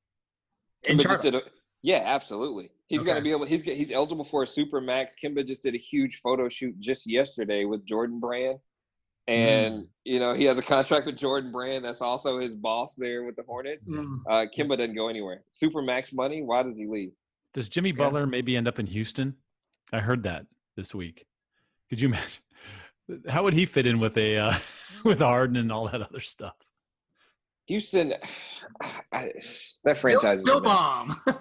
[0.84, 1.22] In Kemba just Charlotte.
[1.24, 1.42] did a,
[1.82, 2.72] yeah, absolutely.
[2.88, 3.46] He's going to be able.
[3.46, 5.16] He's he's eligible for a super max.
[5.22, 8.60] Kemba just did a huge photo shoot just yesterday with Jordan Brand,
[9.28, 11.86] and you know he has a contract with Jordan Brand.
[11.86, 13.86] That's also his boss there with the Hornets.
[13.86, 14.20] Mm.
[14.30, 15.44] Uh, Kemba doesn't go anywhere.
[15.50, 16.42] Super max money.
[16.42, 17.12] Why does he leave?
[17.54, 19.36] Does Jimmy Butler maybe end up in Houston?
[19.94, 21.26] I heard that this week.
[21.90, 22.44] Could you imagine?
[23.30, 24.54] How would he fit in with a uh,
[25.04, 26.56] with Harden and all that other stuff?
[27.70, 28.14] Houston,
[29.14, 29.32] I,
[29.84, 30.60] that Bill, franchise is Bill.
[30.60, 31.22] Bomb.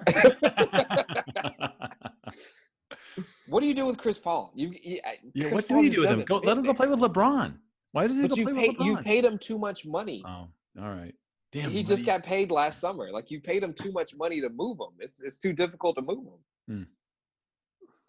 [3.49, 4.53] What do you do with Chris Paul?
[4.55, 5.01] You, you
[5.35, 6.23] yeah, Chris what do Paul you do with him?
[6.23, 7.55] Go, let him go play with LeBron.
[7.93, 10.23] Why does he But go you play paid with you paid him too much money.
[10.27, 10.49] Oh,
[10.81, 11.15] all right.
[11.51, 11.71] Damn.
[11.71, 13.11] he just got paid last summer.
[13.11, 14.95] Like you paid him too much money to move him.
[15.01, 16.27] It's it's too difficult to move
[16.69, 16.87] him.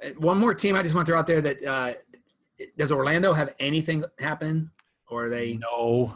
[0.03, 1.93] Uh, One more team I just want to throw out there that uh,
[2.77, 4.69] does Orlando have anything happening,
[5.09, 5.57] or are they?
[5.57, 6.13] No.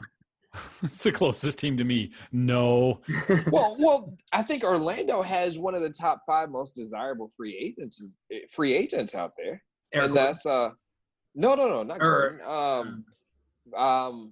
[0.84, 2.12] it's the closest team to me.
[2.32, 3.02] No.
[3.52, 8.16] well, well, I think Orlando has one of the top five most desirable free agents
[8.50, 9.62] free agents out there,
[9.94, 10.70] Eric and that's uh,
[11.36, 12.42] no, no, no, not Or- Gordon.
[12.48, 13.06] Um,
[13.76, 14.32] um,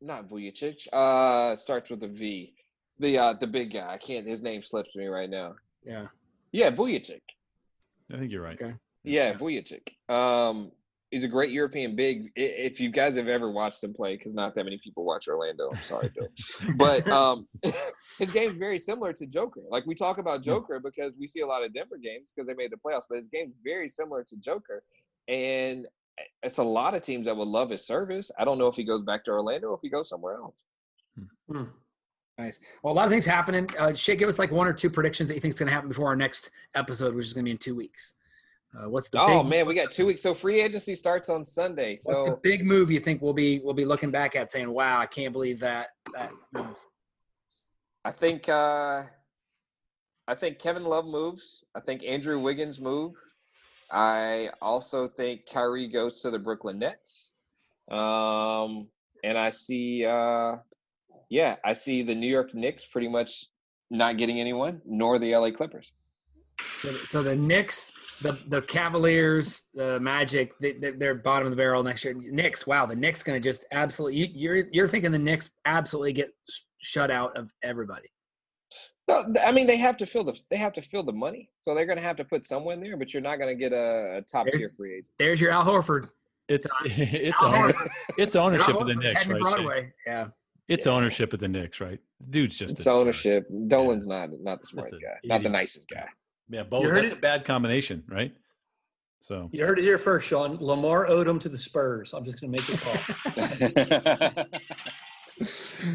[0.00, 0.86] not Vucevic.
[0.92, 2.54] Uh, starts with a V.
[2.98, 3.92] The uh, the big guy.
[3.92, 4.26] I can't.
[4.26, 5.54] His name slips me right now.
[5.84, 6.06] yeah.
[6.50, 7.20] Yeah, Vucevic.
[8.12, 8.60] I think you're right.
[8.60, 8.74] Okay.
[9.04, 9.88] Yeah, Vucevic.
[10.08, 10.72] Um,
[11.10, 12.30] he's a great European big.
[12.36, 15.70] If you guys have ever watched him play, because not that many people watch Orlando.
[15.72, 16.28] I'm sorry, Bill.
[16.76, 17.48] but um,
[18.18, 19.62] his game's very similar to Joker.
[19.70, 22.54] Like we talk about Joker because we see a lot of Denver games because they
[22.54, 24.82] made the playoffs, but his game's very similar to Joker,
[25.28, 25.86] and
[26.42, 28.30] it's a lot of teams that would love his service.
[28.38, 30.64] I don't know if he goes back to Orlando or if he goes somewhere else.
[31.50, 31.68] Mm.
[32.38, 32.60] Nice.
[32.82, 33.68] Well, a lot of things happening.
[33.78, 35.72] Uh, Che, give us like one or two predictions that you think is going to
[35.72, 38.14] happen before our next episode, which is going to be in two weeks.
[38.76, 40.22] Uh, what's the oh man, we got two weeks.
[40.22, 41.92] So free agency starts on Sunday.
[42.02, 44.70] What's the So big move you think we'll be we'll be looking back at saying,
[44.70, 46.76] "Wow, I can't believe that that move."
[48.04, 49.04] I think uh,
[50.26, 51.64] I think Kevin Love moves.
[51.74, 53.18] I think Andrew Wiggins moves.
[53.90, 57.34] I also think Kyrie goes to the Brooklyn Nets.
[57.90, 58.90] Um,
[59.24, 60.56] and I see, uh,
[61.30, 63.46] yeah, I see the New York Knicks pretty much
[63.90, 65.92] not getting anyone, nor the LA Clippers.
[66.60, 67.92] So, so the Knicks,
[68.22, 72.14] the the Cavaliers, the Magic, they, they- they're bottom of the barrel next year.
[72.16, 74.18] Knicks, wow, the Knicks going to just absolutely.
[74.18, 76.30] You, you're you're thinking the Knicks absolutely get
[76.80, 78.08] shut out of everybody.
[79.08, 81.74] No, I mean they have to fill the they have to fill the money, so
[81.74, 82.96] they're going to have to put someone there.
[82.96, 85.08] But you're not going to get a, a top tier free agent.
[85.18, 86.10] There's your Al Horford.
[86.48, 87.88] It's it's Al owner, Horford.
[88.18, 89.50] it's ownership of the Horford, Knicks, Henry right?
[89.56, 89.62] Che?
[89.62, 89.92] Broadway.
[90.06, 90.28] Yeah.
[90.68, 90.92] It's Yeah.
[90.92, 91.98] ownership of the Knicks, right?
[92.30, 93.46] Dude's just It's a- ownership.
[93.68, 96.06] Dolan's not not the smartest a guy, not the nicest guy.
[96.50, 96.82] Yeah, both.
[96.84, 97.12] You That's it?
[97.14, 98.32] a bad combination, right?
[99.20, 100.58] So You heard it here first, Sean.
[100.60, 102.14] Lamar Odom to the Spurs.
[102.14, 104.44] I'm just going to make the call.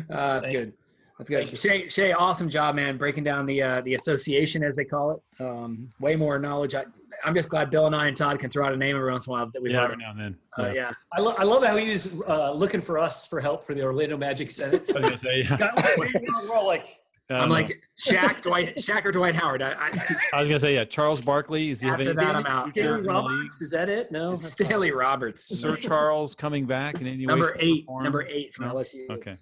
[0.10, 0.74] Uh, that's Thank good.
[1.18, 1.58] That's good.
[1.60, 5.44] Che, Che, awesome job, man, breaking down the uh, the association as they call it.
[5.44, 6.76] Um, way more knowledge.
[6.76, 6.86] I,
[7.26, 9.28] I'm just glad Bill and I and Todd can throw out a name every once
[9.28, 9.92] in a while that we've yeah, heard.
[9.92, 10.38] every now and then.
[10.58, 10.74] Uh, Yeah.
[10.74, 10.92] yeah.
[11.12, 13.84] I, lo- I love how he was uh, looking for us for help for the
[13.84, 14.90] Orlando Magic Senate.
[14.90, 15.42] I was gonna say.
[15.44, 15.58] Yeah.
[15.58, 17.56] Got- we're all like, I I'm know.
[17.56, 19.62] like Shaq, Dwight, Shaq or Dwight Howard.
[19.62, 19.92] I, I,
[20.34, 20.84] I was gonna say, yeah.
[20.84, 22.68] Charles Barkley is he have After any that, I'm out.
[22.68, 23.08] in Stanley?
[23.08, 24.12] Roberts, is that it?
[24.12, 24.32] No.
[24.32, 28.04] that's not- Stanley Roberts, Sir Charles coming back in any way, number eight, form?
[28.04, 28.76] number eight from No?
[28.76, 29.10] LSU.
[29.10, 29.38] Okay.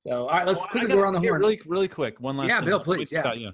[0.00, 1.40] So all right, let's Well, quickly gotta- go around the here, horn.
[1.42, 2.20] Really, really quick.
[2.20, 2.48] One last.
[2.48, 2.68] Yeah, thing.
[2.70, 3.20] Bill, Wait, please, yeah.
[3.20, 3.50] Scott, yeah.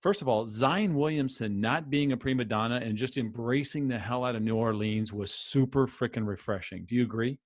[0.00, 4.24] first of all, Zion Williamson not being a prima donna and just embracing the hell
[4.24, 6.84] out of New Orleans was super freaking refreshing.
[6.86, 7.38] Do you agree?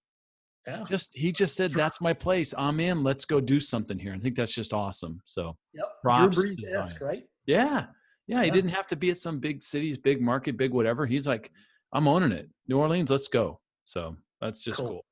[0.78, 0.84] Yeah.
[0.88, 2.54] Just he just said, "That's my place.
[2.56, 3.02] I'm in.
[3.02, 5.20] Let's go do something here." I think that's just awesome.
[5.24, 5.84] So Yep.
[6.02, 7.24] Props Drew Brees esque, right?
[7.46, 7.86] yeah,
[8.26, 11.06] yeah, he didn't have to be at some big cities, big market, big whatever.
[11.06, 11.50] He's like,
[11.92, 12.48] "I'm owning it.
[12.68, 14.88] New Orleans, let's go." So that's just Cool.
[14.88, 15.04] cool.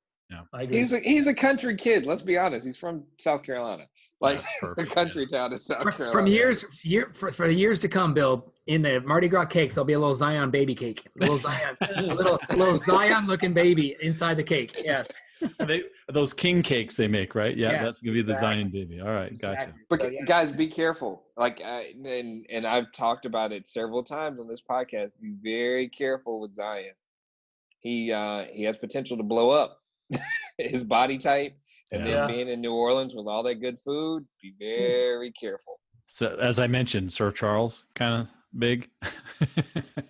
[0.53, 0.77] I agree.
[0.77, 2.05] He's a he's a country kid.
[2.05, 2.65] Let's be honest.
[2.65, 3.85] He's from South Carolina,
[4.21, 6.11] like That's a perfect, country town in South From, Carolina.
[6.19, 9.73] from years year for, for the years to come, Bill, in the Mardi Gras cakes,
[9.73, 13.53] there'll be a little Zion baby cake, a little Zion, a little little Zion looking
[13.53, 14.79] baby inside the cake.
[14.83, 15.09] Yes,
[15.59, 17.55] they, those king cakes they make, right?
[17.55, 18.57] Yeah, Yes, that's gonna be the exactly.
[18.57, 18.99] Zion baby.
[19.01, 19.53] All right, gotcha.
[19.61, 19.81] Exactly.
[19.89, 20.23] But So, yeah.
[20.25, 21.23] guys, be careful.
[21.37, 25.11] Like, I, and and I've talked about it several times on this podcast.
[25.21, 26.93] Be very careful with Zion.
[27.79, 29.77] He uh he has potential to blow up.
[30.57, 31.53] His body type,
[31.91, 32.25] and Yeah.
[32.25, 34.25] then being in New Orleans with all that good food.
[34.41, 35.79] Be very careful.
[36.07, 38.27] So as I mentioned, Sir Charles, kind of
[38.57, 38.89] big.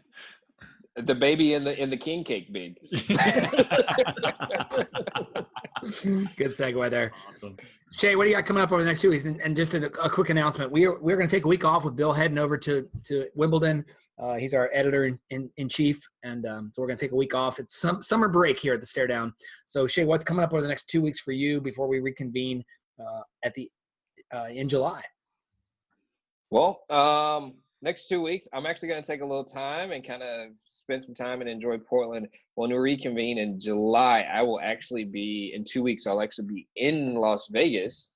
[1.06, 2.78] The baby in the in the king cake big.
[6.36, 7.12] good segue there.
[7.30, 7.58] awesome.
[7.92, 9.26] Che, what do you got coming up over the next two weeks?
[9.26, 11.66] And, and just a, a quick announcement: we are we're going to take a week
[11.66, 13.86] off with Bill heading over to to Wimbledon.
[14.20, 17.14] Uh, he's our editor in, in, in chief, and um, so we're going to take
[17.14, 17.58] a week off.
[17.58, 19.34] It's some summer break here at the Stare Down.
[19.66, 22.66] So Che, what's coming up over the next two weeks for you before we reconvene
[23.00, 23.72] uh, at the
[24.34, 25.02] uh, in July?
[26.50, 30.22] Well, um, next two weeks, I'm actually going to take a little time and kind
[30.24, 32.28] of spend some time and enjoy Portland.
[32.56, 36.06] When we reconvene in July, I will actually be in two weeks.
[36.08, 38.12] I'll actually be in Las Vegas.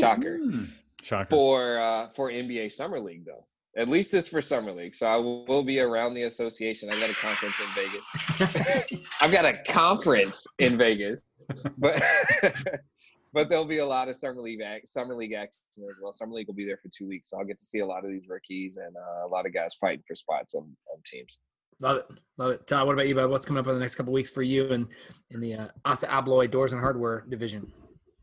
[0.00, 0.68] Shocker Mm.
[1.02, 1.26] Shocker.
[1.30, 3.46] for uh, for NBA Summer League though.
[3.76, 6.88] At least it's for Summer League, so I will, be around the association.
[6.90, 9.02] I got a conference in Vegas.
[9.20, 11.20] I've got a conference in Vegas,
[11.76, 12.02] but
[13.32, 16.12] but there'll be a lot of summer league act, summer league action as well.
[16.12, 18.04] Summer league will be there for two weeks, so I'll get to see a lot
[18.04, 21.38] of these rookies and uh, a lot of guys fighting for spots on, on teams.
[21.80, 22.06] Love it,
[22.38, 22.66] love it.
[22.66, 23.30] Todd, what about you, bud?
[23.30, 24.86] What's coming up in the next couple weeks for you and
[25.30, 27.70] in the uh, ASSA ABLOY Doors and Hardware division?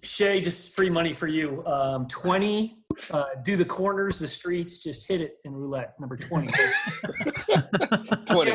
[0.01, 1.64] Che, just free money for you.
[1.66, 2.78] Um, 20,
[3.12, 5.93] uh, do the corners, the streets, just hit it in roulette.
[5.99, 6.47] Number 20.
[8.26, 8.51] Twenty.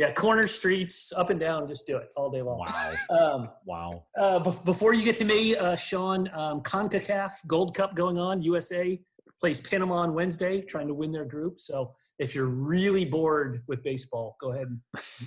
[0.00, 0.16] Give you a blank.
[0.16, 2.58] Yeah, corner streets, up and down, just do it all day long.
[2.58, 2.94] wow.
[3.10, 4.04] Um, Wow.
[4.18, 8.42] uh, bef- before you get to me, uh, Sean, um, CONCACAF Gold Cup going on.
[8.42, 9.00] USA
[9.40, 11.58] plays Panama on Wednesday, trying to win their group.
[11.58, 14.80] So if you're really bored with baseball, go ahead and,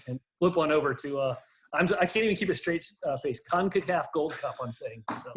[0.08, 1.20] and flip on over to.
[1.20, 1.36] Uh,
[1.74, 3.42] I'm, I can't even keep a straight uh, face.
[3.52, 4.56] CONCACAF Gold Cup.
[4.62, 5.04] I'm saying.
[5.18, 5.34] So,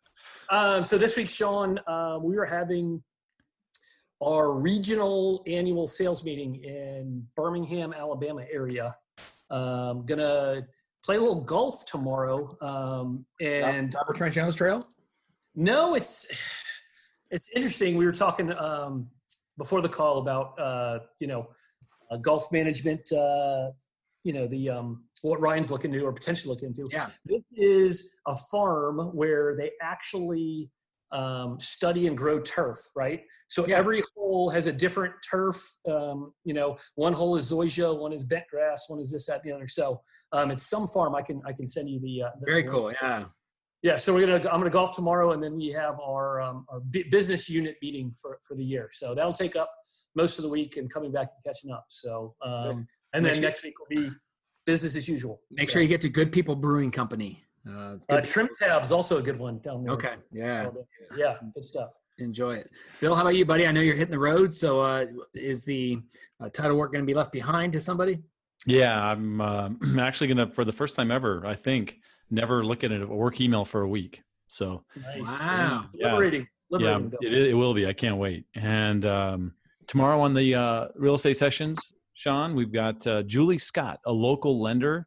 [0.50, 3.02] um, so this week, Sean, uh, we are having
[4.22, 8.96] our regional annual sales meeting in Birmingham, Alabama area.
[9.50, 10.66] Um, gonna
[11.04, 12.56] play a little golf tomorrow.
[12.60, 14.86] Um, and Robert Trent Jones Trail.
[15.54, 16.26] no, it's
[17.30, 17.96] it's interesting.
[17.96, 19.08] We were talking um,
[19.58, 21.48] before the call about uh, you know
[22.10, 23.12] uh, golf management.
[23.12, 23.70] Uh,
[24.22, 26.86] you know the um, what Ryan's looking to or potentially looking into.
[26.90, 27.08] Yeah.
[27.24, 30.70] This is a farm where they actually
[31.14, 33.22] um, study and grow turf, right?
[33.48, 33.78] So Yeah.
[33.78, 35.56] every hole has a different turf.
[35.88, 39.42] Um, you know, one hole is zoysia, one is bent grass, one is this, that,
[39.44, 39.68] the other.
[39.68, 40.02] So
[40.32, 41.14] um, it's some farm.
[41.14, 42.22] I can I can send you the.
[42.22, 42.92] Uh, the Very cool.
[42.92, 43.26] Yeah.
[43.82, 46.80] Yeah, so we're gonna I'm gonna golf tomorrow, and then we have our um, our
[46.80, 48.88] bu- business unit meeting for for the year.
[48.92, 49.70] So that'll take up
[50.16, 51.84] most of the week and coming back and catching up.
[51.90, 54.10] So um, and then next week will be
[54.64, 55.42] business as usual.
[55.50, 57.44] Make So, sure you get to Good People Brewing Company.
[57.66, 58.24] Uh, it's uh, good.
[58.24, 59.94] trim tabs also a good one down there.
[59.94, 60.14] okay.
[60.32, 60.70] Yeah.
[61.16, 61.90] Yeah, good stuff.
[62.18, 62.70] Enjoy it.
[63.00, 63.66] Bill, how about you, buddy?
[63.66, 64.54] I know you're hitting the road.
[64.54, 65.98] So uh, is the
[66.40, 68.22] uh, title work going to be left behind to somebody?
[68.66, 71.98] Yeah, I'm uh, actually gonna, for the first time ever, I think,
[72.30, 74.22] never look at a work email for a week.
[74.46, 75.40] So Nice.
[75.40, 75.86] Wow.
[75.94, 76.12] Yeah.
[76.12, 76.46] Liberating.
[76.70, 77.08] yeah, Liberating.
[77.08, 77.18] Bill.
[77.22, 77.86] it, it will be.
[77.86, 78.46] I can't wait.
[78.54, 79.54] And um,
[79.86, 84.62] tomorrow on the uh, real estate sessions, Sean, we've got uh, Julie Scott, a local
[84.62, 85.06] lender,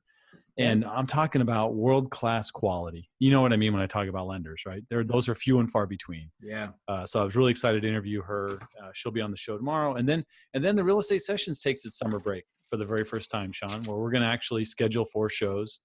[0.57, 3.09] and I'm talking about world class quality.
[3.19, 4.83] You know what I mean when I talk about lenders, right?
[4.89, 6.29] There, those are few and far between.
[6.41, 6.69] Yeah.
[6.87, 8.59] Uh, so I was really excited to interview her.
[8.81, 11.59] Uh, she'll be on the show tomorrow, and then and then the real estate sessions
[11.59, 14.65] takes its summer break for the very first time, Sean, where we're going to actually
[14.65, 15.79] schedule four shows.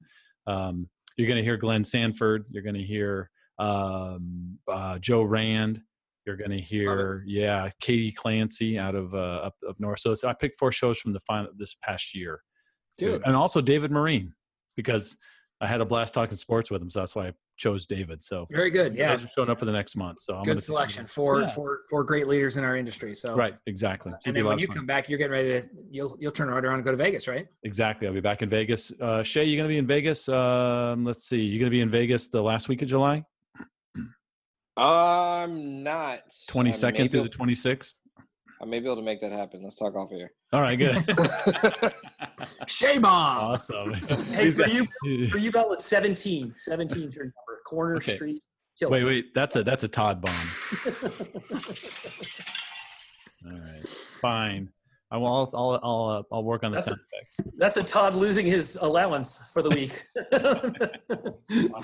[0.46, 2.46] Um, you're going to hear Glenn Sanford.
[2.50, 5.82] You're going to hear um, uh, Joe Rand.
[6.26, 9.98] You're going to hear yeah Katie Clancy out of uh, up up north.
[9.98, 12.40] So, so I picked four shows from the final this past year.
[12.98, 13.22] Good.
[13.24, 14.34] and also David Marine
[14.76, 15.16] because
[15.60, 16.90] I had a blast talking sports with him.
[16.90, 18.20] So that's why I chose David.
[18.20, 18.94] So Very good.
[18.94, 19.10] you Yeah.
[19.14, 20.20] guys are showing up for the next month.
[20.20, 21.06] So I'm Good selection.
[21.06, 21.46] Four, Yeah.
[21.50, 23.14] four, four great leaders in our industry.
[23.14, 24.12] So Right, exactly.
[24.12, 24.76] Uh, and then when you fun.
[24.78, 27.28] come back, you're getting ready to you'll you'll turn right around and go to Vegas,
[27.28, 27.46] right?
[27.62, 28.08] Exactly.
[28.08, 28.90] I'll be back in Vegas.
[29.00, 30.28] Uh, Che, you're going to be in Vegas?
[30.28, 31.40] Um, let's see.
[31.40, 33.24] you're going to be in Vegas the last week of July,
[34.76, 36.18] I'm not.
[36.18, 37.94] Uh, 22nd maybe through the 26th?
[38.60, 39.62] I may be able to make that happen.
[39.62, 40.32] Let's talk off here.
[40.52, 41.04] All right, good.
[42.66, 43.52] Shame on.
[43.52, 43.92] awesome.
[43.94, 44.86] Hey, for you,
[45.28, 46.54] for you, about with 17.
[46.56, 47.34] 17 is your number.
[47.66, 48.14] Corner Okay.
[48.16, 48.44] Street.
[48.78, 48.90] Killer.
[48.92, 49.34] wait, wait.
[49.34, 50.32] That's a that's a Todd bomb.
[53.46, 53.88] All right,
[54.20, 54.68] fine.
[55.12, 55.26] I will.
[55.26, 57.54] I'll I'll I'll, uh, I'll work on the That's sound effects.
[57.58, 60.06] That's a Todd losing his allowance for the week.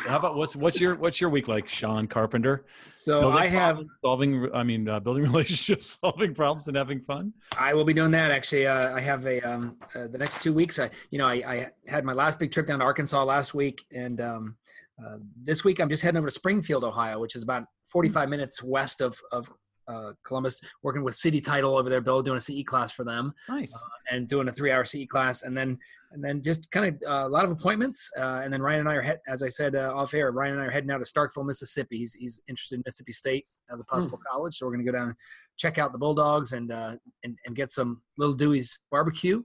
[0.09, 2.65] How about what's what's your what's your week like, Sean Carpenter?
[2.89, 4.49] So Building I have solving.
[4.55, 7.35] I mean, uh, building relationships, solving problems, and having fun.
[7.59, 8.67] I will be doing that actually.
[8.67, 10.79] Uh, I have a um, uh, the next two weeks.
[10.79, 13.85] I you know I, I had my last big trip down to Arkansas last week,
[13.93, 14.57] and um,
[15.05, 18.63] uh, this week I'm just heading over to Springfield, Ohio, which is about 45 minutes
[18.63, 19.53] west of of
[19.89, 20.61] uh, Columbus.
[20.83, 23.77] Working with City Title over there, Bill, doing a CE class for them, Nice.
[24.11, 25.79] and doing a three hour CE class, and then
[26.13, 28.11] and then just kind of uh, a lot of appointments.
[28.17, 30.31] Uh, and then Ryan and I are head, as I said uh, off air.
[30.31, 31.99] Ryan and I are heading out to Starkville, Mississippi.
[31.99, 34.97] He's he's interested in Mississippi State as a possible college, so we're going to go
[34.97, 35.17] down and
[35.57, 39.43] check out the Bulldogs and uh, and and get some Little Dooey's barbecue.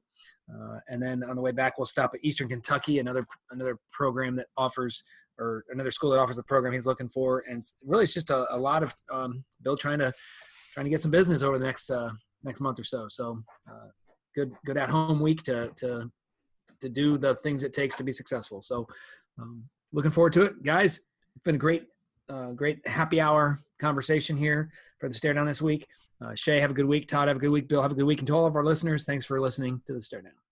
[0.54, 4.36] Uh, and then on the way back, we'll stop at Eastern Kentucky, another another program
[4.36, 5.04] that offers
[5.40, 7.44] or another school that offers the program he's looking for.
[7.50, 10.14] And really, it's just a, a lot of um, Bill trying to
[10.74, 12.12] trying to get some business over the next uh,
[12.44, 13.08] next month or so.
[13.10, 13.88] So uh,
[14.36, 16.10] good good at home week to to
[16.82, 18.62] to do the things it takes to be successful.
[18.62, 18.88] So
[19.40, 21.00] um, looking forward to it, guys.
[21.36, 21.88] It's been a great
[22.30, 25.88] uh, great happy hour conversation here for the stare down this week.
[26.24, 27.08] Uh, Che, have a good week.
[27.08, 27.68] Todd, have a good week.
[27.68, 28.20] Bill, have a good week.
[28.20, 30.43] And to all of our listeners, thanks for listening to the stare down.